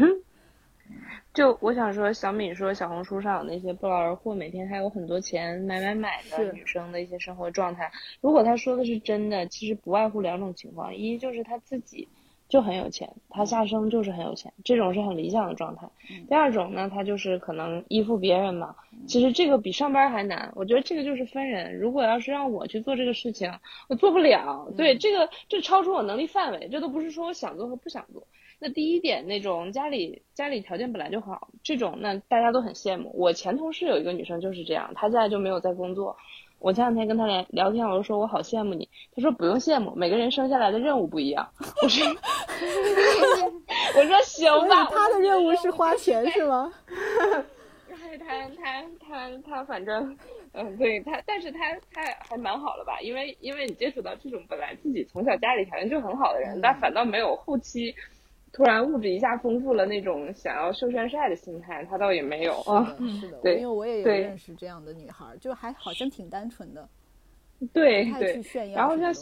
[1.33, 7.91] 就我想说，小敏说小红书上有那些不劳而获，每天还有很多钱买买买的女生的一些生活状态。
[8.21, 12.07] 如果她说的是真的，其实不外乎两种情况：一就是她自己
[12.49, 15.87] 就很有钱，他下生就是很有钱，这种是很理想的状态；
[16.29, 18.75] 第二种呢，他就是可能依附别人嘛。
[19.07, 20.51] 其实这个比上班还难。
[20.55, 21.77] 我觉得这个就是分人。
[21.77, 23.51] 如果要是让我去做这个事情，
[23.89, 24.71] 我做不了。
[24.77, 28.25] 对，这个这超出我能力范围，这都不是说我想做和不想做。
[28.59, 33.11] 那第一点，那种家里家里条件本来就好，这种那大家都很羡慕。
[33.13, 36.17] 我前同事有一个女生就是这样，她现在就没有在工作。
[36.59, 38.89] 我前两天跟他聊聊天，我就说我好羡慕你。
[39.15, 41.47] 他说不用羡慕，每个人生下来的任务不一样。
[41.83, 42.05] 我说，
[43.95, 44.85] 我说行吧。
[44.85, 46.73] 他的任务是花钱是吗？
[48.19, 50.17] 他他他他反正，
[50.53, 51.59] 嗯，对他，但是他
[51.93, 52.99] 他还蛮好了吧？
[53.01, 57.95] 因为因为你接触到这种本来自己从小家里条件就很好的人，但反倒没有后期。
[58.57, 62.83] 突然物质一下丰富了，那种想要秀炫帅的心态，他倒也没有啊。
[63.21, 66.89] 是的，对，因为我也有认识这样的女孩，就还好像挺单纯的。
[67.71, 68.71] 对对。
[68.73, 69.13] 然后像。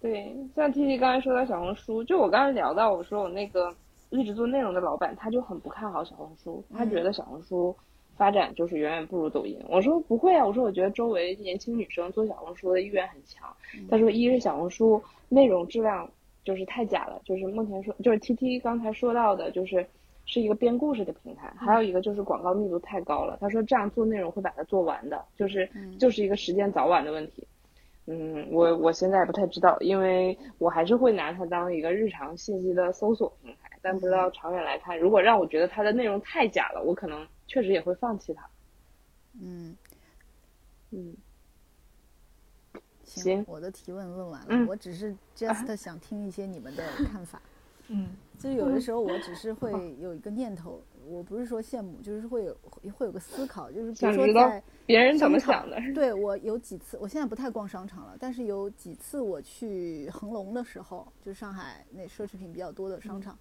[0.00, 3.74] 对，像 T T 刚才说到小红书，就我刚才聊到，我说我那个
[4.10, 7.76] 一直做内容的老板，他就很不看好小红书，他觉得小红书
[8.16, 9.60] 发展就是远远不如抖音。
[9.68, 13.52] 我说不会啊，我说我觉得周围年轻女生做小红书的意愿很强。
[13.90, 16.08] 他说，一是小红书内容质量。
[16.48, 19.86] 就是太假了，就是目前说，就是 T T 刚才说到的，就是
[20.24, 23.36] 是一个编故事的平台，还有一个就是广告密度太高了。
[23.38, 25.68] 他说这样做内容会把它做完的，就是
[25.98, 27.46] 就是一个时间早晚的问题。
[28.06, 38.48] 嗯，我我现在不太知道，因为我还是会拿它当一个日常信息的搜索平台，但不知道长远来看，如果让我觉得它的内容太假了，我可能确实也会放弃它。
[39.38, 39.76] 嗯
[40.92, 41.14] 嗯。
[43.08, 47.40] 行，我的提问问完了，我只是 just 想听一些你们的 看法。
[47.90, 52.54] 嗯，就有的时候我只是会有一个念头，我不是说羡慕，就是会有
[52.92, 55.80] 会有个思考，就是比如说在别人怎么想的。
[55.94, 63.38] 对我有几次，我现在不太逛商场了，但是有几次我去恒隆的时候，就上海那奢侈品比较多的商场，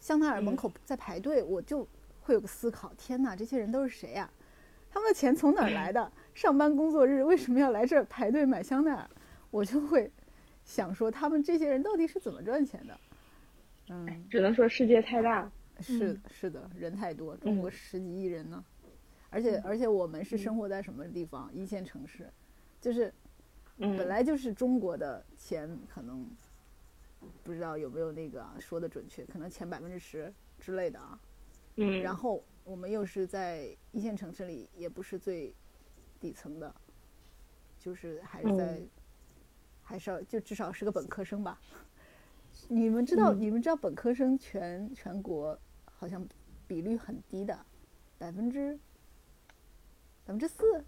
[0.00, 1.86] 香奈儿门口在排队，我就
[2.22, 4.28] 会有个思考：天哪，这些人都是谁呀？
[4.90, 6.10] 他们的钱从哪儿来的？
[6.34, 9.08] 上班工作日 为什么要来这儿排队买香奈儿？
[9.50, 10.10] 我就会
[10.64, 13.00] 想说，他们这些人到底是怎么赚钱的？
[13.88, 15.50] 嗯，只能说世界太大，
[15.80, 18.64] 是是的，人太多，中国十几亿人呢，
[19.30, 21.48] 而且而且我们是生活在什么地方？
[21.54, 22.28] 一线城市，
[22.80, 23.12] 就是
[23.78, 26.28] 本来就是中国的钱可能
[27.44, 31.20] 不知道有没有那个说的准确，可能前百分之十之类的啊。
[31.76, 35.54] 嗯，然后我们又是在一线城市里，也不是最。
[36.24, 36.74] 底层的，
[37.78, 38.80] 就是还是在，
[39.82, 41.60] 还是要就至少是个本科生吧。
[42.68, 46.26] 你们知道，你们知道本科生全全国好像
[46.66, 47.54] 比率很低的，
[48.16, 48.72] 百分之
[50.24, 50.82] 百分之四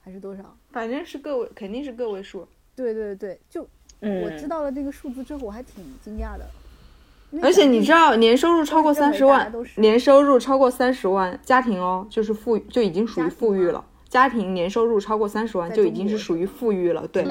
[0.00, 0.58] 还是多少？
[0.72, 2.48] 反正是个位，肯定是个位数。
[2.74, 3.62] 对对对，就
[4.00, 6.50] 我知道了这个数字之后，我还挺惊讶的。
[7.40, 13.84] 而且你知道，年收入超过三十万，年收入超过三十万家庭哦，就是富就已经属于富裕了。
[14.12, 17.22] 家庭年收入超过三十万就已经是属于富裕了，对。
[17.22, 17.30] 那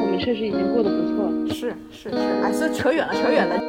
[0.00, 3.60] 我们确实已经过得不错了，是是是，哎，这扯远了，扯远了。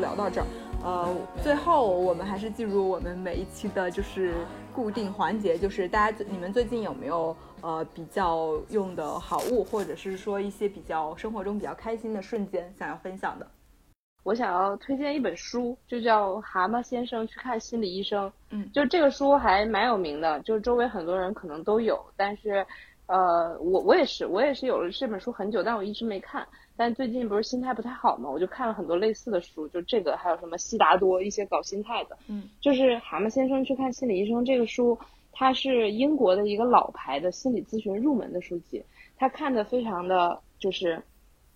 [0.00, 0.46] 聊到这儿，
[0.82, 4.34] 呃，最后我们还是进入我们每一期的就是
[4.74, 13.46] 固定环节，就是大家你们最近有没有呃比较用的好物，或者是说一些比较生活中比较开心的瞬间想要分享的？
[14.22, 18.28] 我想要推荐一本书，就叫《蛤蟆先生去看心理医生》。
[18.50, 22.66] 嗯，就这个书还蛮有名的，就是周围很多人可能都有，但是
[23.10, 26.46] 呃，我我也是，我也是有了这本书很久，但我一直没看。
[26.76, 34.96] 但最近不是心态不太好嘛，我就看了很多类似的书，就这个还有什么悉达多一些搞心态的，嗯，就是蛤蟆先生去看心理医生这个书，
[35.32, 38.80] 它是英国的一个老牌的心理咨询入门的书籍，
[39.16, 41.02] 他看的非常的就是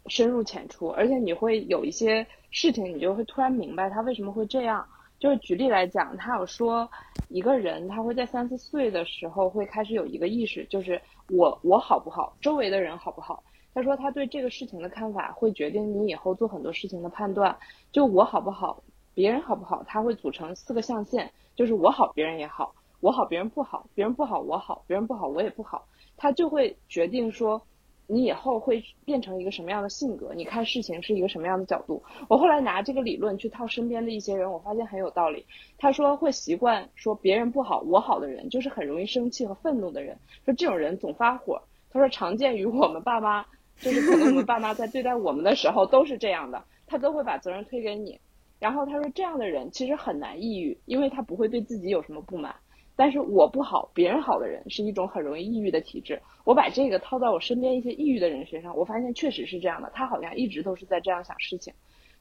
[0.09, 4.85] 深入浅出，而且你会有一些事情，你就会突然明白他为什么会这样。
[5.19, 6.91] 就是举例来讲，他有说
[7.29, 11.01] 一个人他会在三四岁的时候会开始有一个意识，就是
[11.31, 13.43] 我我好不好，周围的人好不好。
[13.73, 17.57] 他说他对这个事情的看法会决定你以后做很多事情的判断。
[17.91, 18.83] 就我好不好，
[19.15, 25.87] 别人好不好，他会组成四个象限，就是我好别人也好，我好别人不好，别人不好我好，别人不好我也不好。
[26.17, 27.61] 他就会决定说。
[28.07, 30.33] 你以后会变成一个什么样的性格？
[30.35, 32.03] 你看事情是一个什么样的角度？
[32.29, 35.47] 我后来拿这个理论去套身边的一些人，我发现很有道理。
[35.79, 40.19] 他说会习惯说别人不好我好的人，就是很容易生气和愤怒的人。
[40.45, 41.63] 说这种人总发火。
[41.91, 43.47] 他说常见于我们爸妈，
[43.79, 48.19] 就是可能我们爸妈在对待我们的时候都是这样的，他都会把责任推给你。
[48.59, 52.55] 然后他说这样的人其实很难抑郁，因为他不会对自己有什么不满。
[52.97, 56.21] 但是我不好，别人好的人是一种很容易抑郁的体质。
[56.45, 59.91] 我把这个套在我身边一些抑郁的人身上，我发现确实是这样的。
[59.95, 61.73] 他好像一直都是在这样想事情，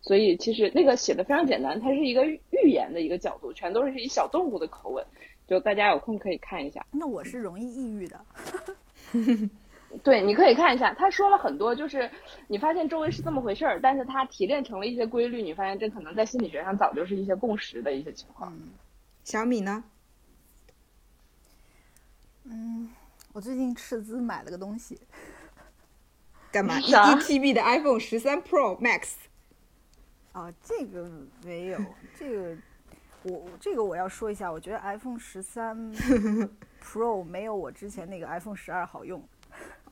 [0.02, 5.06] 所以其实那个写的非常简单，它是一个寓言的一个角度，全都是以小动物的口吻，
[5.48, 6.86] 就大家有空可以看一下。
[6.92, 8.20] 那我是容易抑郁的，
[10.04, 10.94] 对，你可以看一下。
[10.94, 12.10] 他说了很多，就是
[12.48, 18.52] 你发现周围是这么回事儿，但是他提炼成了一些规律，你发现这可能在心理学上早就是一些共识的一些情况。
[19.24, 19.84] 小米呢？
[22.46, 22.90] 嗯，
[23.32, 25.00] 我最近斥资买了个东西，
[26.52, 26.80] 干嘛？
[26.80, 29.14] 一 TB 的 iPhone 十三 Pro Max。
[30.34, 31.10] 啊，这个
[31.44, 31.80] 没有，
[32.18, 32.58] 这个
[33.24, 35.78] 我这个我要说一下，我觉得 iPhone 十三
[36.84, 39.24] Pro 没有我之前那个 iPhone 十二好用。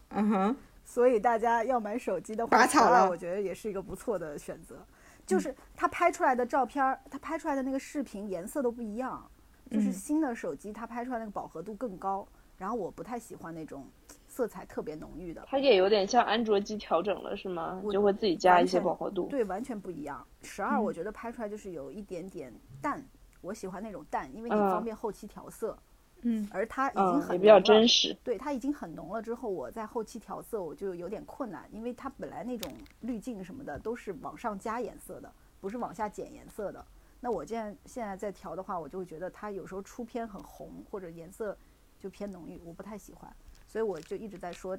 [0.10, 0.56] 嗯哼。
[0.84, 4.86] 所以大家要买手机的话，我觉得也是一个不错的选择。
[5.26, 9.26] 就是它拍出来的照片，它拍出来的那个视频颜色都不一样，
[9.70, 12.28] 就是新的手机它拍出来那个饱和度更高。
[12.62, 13.88] 然后我不太喜欢那种
[14.28, 17.82] 色彩特别浓郁的，它也有点像安卓机调整了是吗？
[17.92, 19.26] 就会自己加一些饱和度。
[19.30, 20.24] 对，完全不一样。
[20.44, 23.04] 十二我觉得拍出来就是有一点点淡，
[23.42, 25.76] 我喜欢那种淡，因为你方便后期调色。
[26.22, 26.48] 嗯。
[26.52, 28.16] 而它已经很比较真实。
[28.24, 36.86] 对，它已经很浓了之后，我在后期调色我就有点困难，因为它本来那种滤镜什么的都是往上加颜色的，不是往下减颜色的。
[37.20, 41.58] 那我现在现在在调的话，我就会觉得它有时候出片很红或者颜色。
[42.02, 43.32] 就偏浓郁，我不太喜欢，
[43.68, 44.78] 所以我就一直在说，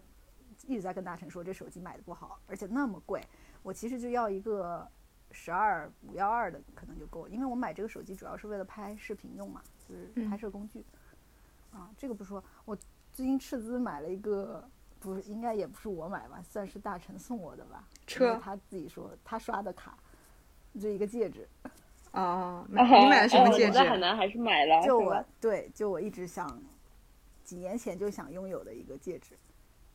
[0.66, 3.22] 一直在跟大成说这手机买的不好，而且那么贵。
[3.62, 4.86] 我其实就要一个
[5.30, 10.84] 十二五幺二的可能就够了，因为我买这个手机主要是为了拍视频用嘛，就是拍摄工具。
[11.70, 12.76] 啊，这个不说，我
[13.12, 14.68] 最近斥资买了一个，
[14.98, 17.88] 不是应该也不是我买吧，算是大成送我的吧。
[18.06, 18.36] 车。
[18.42, 19.96] 他自己说他刷的卡，
[20.80, 21.48] 就一个戒指。
[22.12, 23.72] 哦，你买了什么戒指？
[23.72, 24.82] 在海南还是买了？
[24.84, 26.60] 就我对，就我一直想。
[27.44, 29.36] 几年前就想拥有的一个戒指，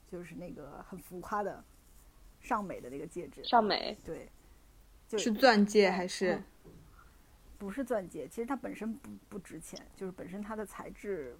[0.07, 1.63] 就是那个很浮夸的
[2.39, 3.43] 尚美的那个戒指。
[3.43, 4.29] 尚美，对，
[5.07, 6.41] 就是钻戒还是？
[7.57, 11.35] 不是钻戒，其实它本身不不值钱，就是本身它的材质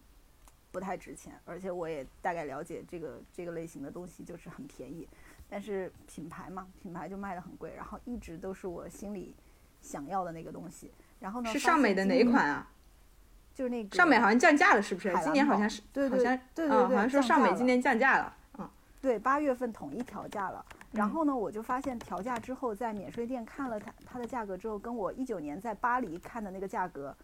[0.72, 5.08] 不太值钱，而且我也大概了解这个这个类型的东西就是很便宜，
[5.48, 9.36] 但是品牌嘛，品牌就卖的很贵，然后一直都是我心里
[9.80, 10.92] 想要的那个东西。
[11.20, 11.52] 然后呢？
[11.54, 12.72] 是尚美的哪一款啊？
[13.58, 15.12] 就是那个尚美好像降价了，是不是？
[15.24, 18.70] 今年好像是，对对对对对，好像说尚美今年降价了，嗯，
[19.02, 20.64] 对，八月份统一调价了。
[20.92, 27.18] 然后呢，我就发现调价之后，在免税店看了它它的价格之后，跟我一九年在巴黎看的那个价格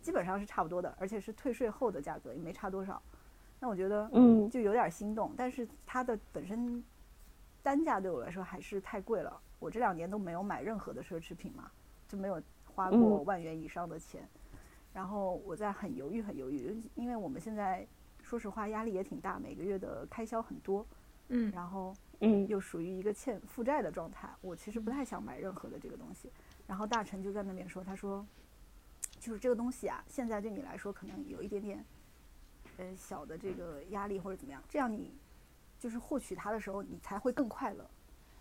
[0.00, 3.02] 基本上是差不多的，而且是退税后的价格，也没差多少。
[3.58, 5.34] 那我觉得，嗯，就有点心动。
[5.36, 6.80] 但是它的本身
[7.60, 9.36] 单价对我来说还是太贵了。
[9.58, 11.68] 我这两年都没有买任何的奢侈品嘛，
[12.06, 12.40] 就没有
[12.72, 14.22] 花过万元以上的钱。
[14.96, 17.86] 然后我在很犹豫，很犹豫，因为我们现在
[18.22, 20.86] 说实话压力也挺大，每个月的开销很多，
[21.28, 26.32] 嗯，然后嗯又属于一个欠负债的状态，我其实不太想买任何的这个东西。
[26.66, 28.26] 然后大臣就在那边说，他说，
[29.20, 31.84] 就是这个东西啊，现在对你来说可能有一点点，
[32.78, 35.12] 呃小的这个压力或者怎么样，这样你
[35.78, 37.86] 就是获取它的时候你才会更快乐。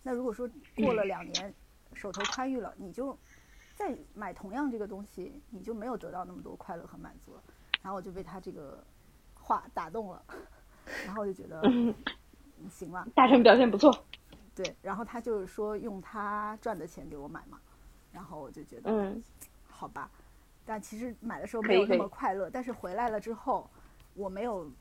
[0.01, 1.53] 那如果说过了两年
[1.93, 3.19] 手头宽裕了，你就。
[3.75, 7.43] 再买同样这个东西，你就没有得到那么多快乐和满足了。
[7.81, 8.81] 然后我就被他这个
[9.35, 10.23] 话打动了，
[11.05, 11.61] 然后我就觉得
[12.69, 13.05] 行了。
[13.13, 13.93] 大成表现不错。
[14.55, 17.59] 对，然后他就是说用他赚的钱给我买嘛，
[18.13, 19.21] 然后我就觉得，嗯，
[19.67, 20.09] 好吧。
[20.65, 23.69] 但其实买的时候没有那么快乐，但是回来了之后，
[24.13, 24.71] 我没有，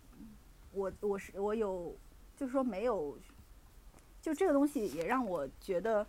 [0.72, 1.94] 我我是我有，
[2.36, 3.18] 就是说没有，
[4.22, 6.06] 就这个东西也让我觉得。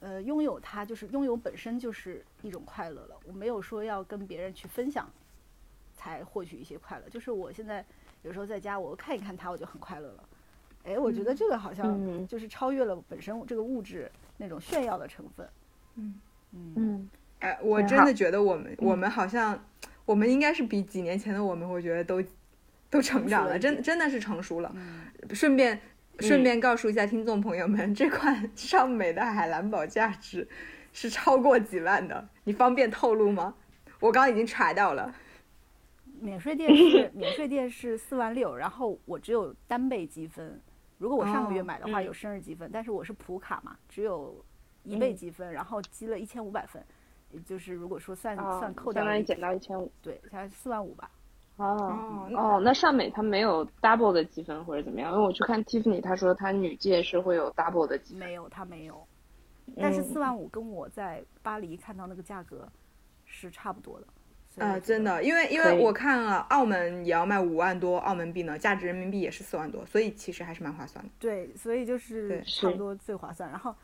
[0.00, 3.16] 呃，拥有它就是拥有本身就是一种快乐了。
[3.26, 5.10] 我没有说要跟别人去分享，
[5.94, 7.08] 才获取一些快乐。
[7.08, 7.84] 就是我现在
[8.22, 10.28] 有时候在家，我看一看它，我就很快乐了。
[10.84, 15.48] 哎，我觉得这个好像嗯就是超越了本身这个物质那种炫耀的成分。
[15.96, 16.20] 嗯
[16.52, 17.10] 嗯嗯，
[17.40, 19.58] 哎，我真的觉得我们我们好像
[20.04, 22.22] 我们应该是比几年前的我们，我觉得都
[22.88, 24.70] 都成长了，真真的是成熟了。
[24.76, 25.80] 嗯，顺便
[26.20, 30.48] 顺嗯便告诉一下听众朋友们， 这款尚美的海蓝宝价值
[30.92, 33.54] 是超过几万的，你方便透露吗？
[34.00, 35.14] 我刚刚已经查到了。
[36.18, 40.60] 免税店是免税店是四万六，然后我只有单倍积分。
[40.98, 44.42] 如果我上个月哦买的话嗯有生日积分，但是我是普卡嘛，只有
[44.82, 46.82] 一倍嗯积分，然后积了一千五百分，
[47.30, 49.92] 也就是如果说算、哦算扣掉相当于减到一千五。
[50.00, 51.10] 对，才四万五吧。
[51.56, 55.12] 哦哦那尚美它没有 double 的积分或者怎么样？
[55.12, 58.28] 因为我去看 Tiffany，她说她女戒是会有 double 的积分。
[58.28, 59.06] 没有，她没有。
[59.80, 62.68] 但是嗯四万五跟我在巴黎看到那个价格
[63.24, 64.06] 是差不多的。
[64.48, 71.10] 所以啊、我觉真的，因为因为我看了澳门也要卖五万多澳门币呢，价值人民币也是四万多，所以其实还是蛮划算的。
[71.18, 73.50] 对，所以就是差不多最划算。
[73.50, 73.74] 然后，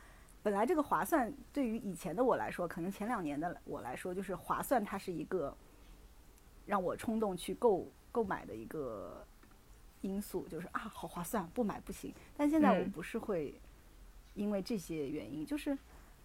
[0.43, 5.55] 本来这个划算对于以前的我来说，可能前两年的我来说，就是划算，它是一个
[6.66, 9.26] 让我冲动去购购买的一个
[10.01, 12.12] 因素，就是啊，好划算，不买不行。
[12.36, 13.55] 但现在我嗯不是会
[14.34, 15.76] 因为这些原因，就是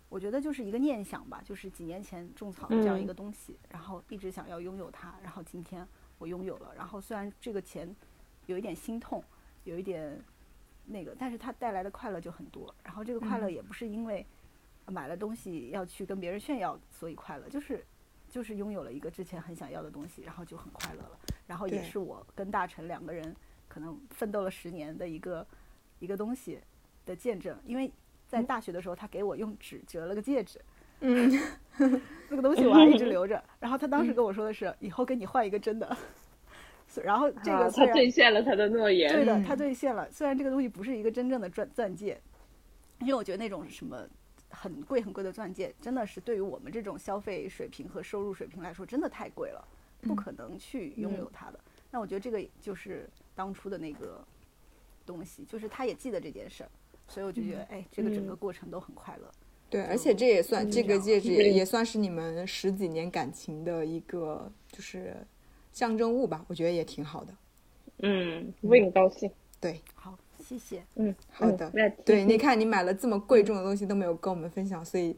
[0.09, 5.85] 我觉得就是一个念想吧，就是几年前种草的这样一嗯个东西，然后一直想要拥有它，然后今天
[6.18, 7.93] 我拥有了，然后虽然这个钱
[8.45, 9.23] 有一点心痛，
[9.64, 10.19] 有一点
[10.85, 12.73] 那个，但是它带来的快乐就很多。
[12.84, 14.26] 然后这个快乐嗯也不是因为
[14.85, 17.85] 买了东西要去跟别人炫耀所以快乐，就是
[18.30, 21.20] 就是拥有了一个之前很想要的东西，然后就很快乐了。
[21.45, 23.36] 然后也是我跟大成两个人
[23.68, 25.45] 可能奋斗了十年的一个
[25.99, 26.60] 一个东西
[27.06, 27.91] 的见证，因为
[28.28, 30.60] 在大学的时候，他给我用纸折了个戒指，
[30.99, 31.32] 嗯，
[32.30, 33.41] 那个东西我还一直留着。
[33.60, 35.95] 然后他当时跟我说的是，以后给你换一个真的。
[37.04, 39.12] 然后这啊个虽然她兑现了他的诺言。
[39.14, 40.10] 对的，他兑现了。
[40.10, 42.20] 虽然这个东西不是一个真正的钻钻戒，
[43.02, 44.08] 因为我觉得那种什么
[44.49, 49.68] 很贵很贵的钻戒，真的是对于我们这种消费水平和收入水平来说，真的太贵了，
[50.02, 51.60] 不可能去拥有它的。
[51.91, 54.26] 那我觉得这个就是当初的那个
[55.06, 56.69] 东西，就是他也记得这件事儿，
[57.07, 59.32] 所以我就觉得，哎，这个整个嗯过程都很快乐。
[59.69, 65.15] 对，而且这也算嗯这个戒指也也算是你们十几年感情的一个就是
[65.74, 67.34] 象征物吧，我觉得也挺好的。
[67.99, 69.30] 嗯，为你高兴。
[69.60, 70.18] 对，好，
[70.48, 70.82] 谢谢。
[70.95, 71.69] 嗯，好的。
[72.06, 75.14] 对，你看你买了这么贵重的东西都没有跟我们分享，所以，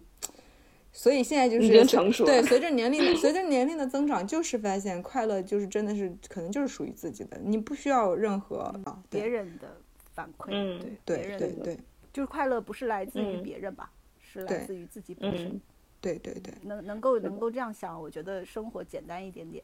[0.92, 9.78] 所以现在就是成熟对，随着年龄的随着年龄的增长，就是发现快乐就是真的是可能就是属于自己的，你不需要任何啊，别人的
[10.14, 11.78] 反馈，嗯对对对对
[12.12, 13.44] 就是快乐不是来自于嗯。
[13.44, 15.48] 别人吧，是来自于自己本身。
[15.50, 15.62] 嗯
[16.02, 16.54] 对对对。
[16.62, 19.62] 能能够能够这样想，我觉得生活简单一点点。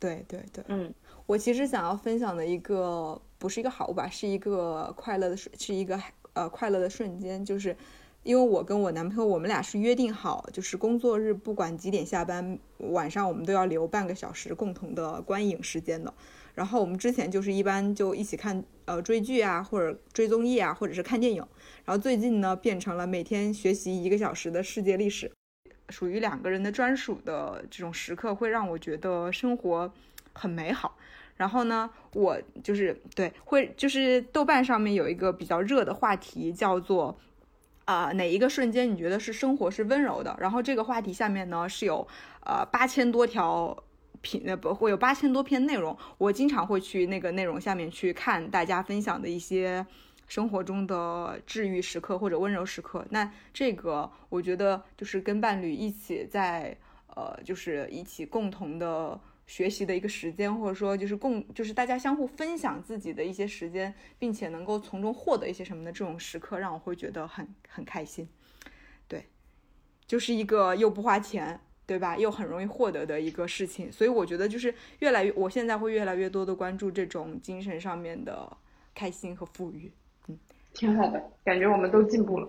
[0.00, 0.92] 对对对，嗯。
[1.24, 6.00] 我其实想要分享的一个不是一个好物吧，是一个快乐的瞬，是一个
[6.32, 7.76] 呃快乐的瞬间，就是
[8.24, 16.12] 因为我跟我男朋友，我们俩是约定好，就是工作日不管几点下班，晚上我们都要留半个小时共同的观影时间的。
[16.54, 21.46] 然后我们之前就是一般就一起看呃追剧啊，或者追综艺啊，或者是看电影。
[21.84, 25.30] 然后最近呢，变成了每天学习一个小时的世界历史。
[25.90, 29.90] 属于两个人的专属的这种时刻，会让我觉得生活
[30.34, 30.96] 很美好。
[31.38, 37.18] 然后呢，我就是对，会就是豆瓣上面有一个比较热的话题，叫做
[37.86, 40.36] 啊、哪一个瞬间你觉得是生活是温柔的？
[40.38, 42.06] 然后这个话题下面呢是有
[42.44, 43.74] 呃八千多条
[44.20, 49.86] 评呃不会有八千多篇内容，我经常会去那个内容下面去看大家分享的一些
[50.26, 53.06] 生活中的治愈时刻或者温柔时刻。
[53.08, 56.76] 那这个我觉得就是跟伴侣一起在
[57.16, 68.28] 呃，就是一起共同的学习的一个时间，或者说就是共就是大家相互分享自己的一些时间，并且能够从中获得一些什么的这种时刻，让我会觉得很很开心。
[69.08, 69.24] 对，
[70.06, 71.58] 就是一个又不花钱。
[71.88, 72.18] 对吧？
[72.18, 78.54] 又很容易获得的一个事情，所以我觉得就是越来越，我现在会越来越多的关注这种精神上面的
[78.94, 79.90] 开心和富裕。
[80.26, 80.38] 嗯
[80.74, 82.46] 挺好的，感觉我们都进步了。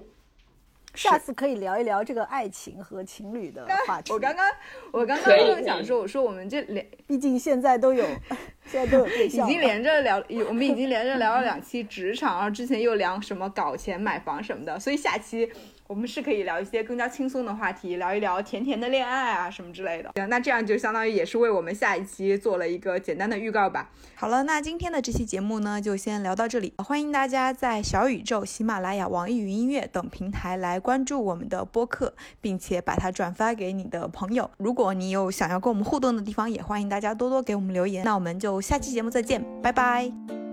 [0.96, 4.12] 下次可以聊一聊这个爱情和情侣的 话题。
[4.12, 4.46] 我刚刚，
[4.92, 8.04] 我刚刚正想说，我说我们这连 毕竟现在都有，
[8.66, 15.50] 现在都有对已象已，经连着聊，我们已经连着聊了两期职场，然后之前又聊什么搞钱、买房什么的，所以下期
[15.90, 20.12] 我们是可以聊一些更加轻松的话题，聊一聊甜甜的恋爱啊什么之类的。
[20.14, 23.90] 行，那这样就相当于也是为我们下一期做了一个简单的预告吧。
[24.14, 26.76] 好了，那今天的这期节目呢，就先聊到这里。
[26.78, 34.52] 欢迎大家在小宇宙、喜马拉雅、网易云音乐等平台来关注我们的播客，并且把它转发给你的朋友。
[34.58, 38.06] 如果你有想要跟我们互动的地方，也欢迎大家多多给我们留言。
[38.06, 40.49] 那我们就下期节目再见，拜拜。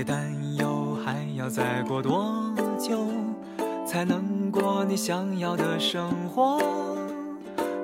[0.00, 2.34] 别担忧，还要再过多
[2.78, 3.04] 久，
[3.86, 6.58] 才能过你想要的生活？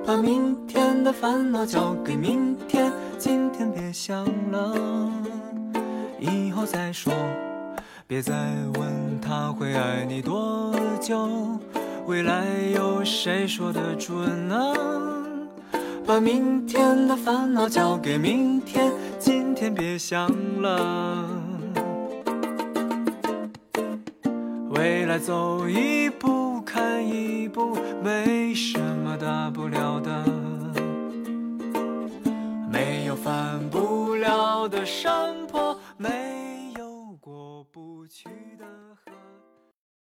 [0.07, 4.75] 把明天的烦恼交给明天，今天别想了，
[6.19, 7.13] 以后再说。
[8.07, 8.33] 别再
[8.79, 11.29] 问他会爱你多久，
[12.07, 14.75] 未来有谁说得准呢？
[16.07, 20.31] 把明天的烦恼交给明天，今天别想
[20.63, 21.46] 了。
[24.77, 30.25] 未来走一步看一步，没什么大不了的，
[32.71, 38.29] 没有翻不了的山坡，没有过不去
[38.59, 38.67] 的
[39.05, 39.13] 河。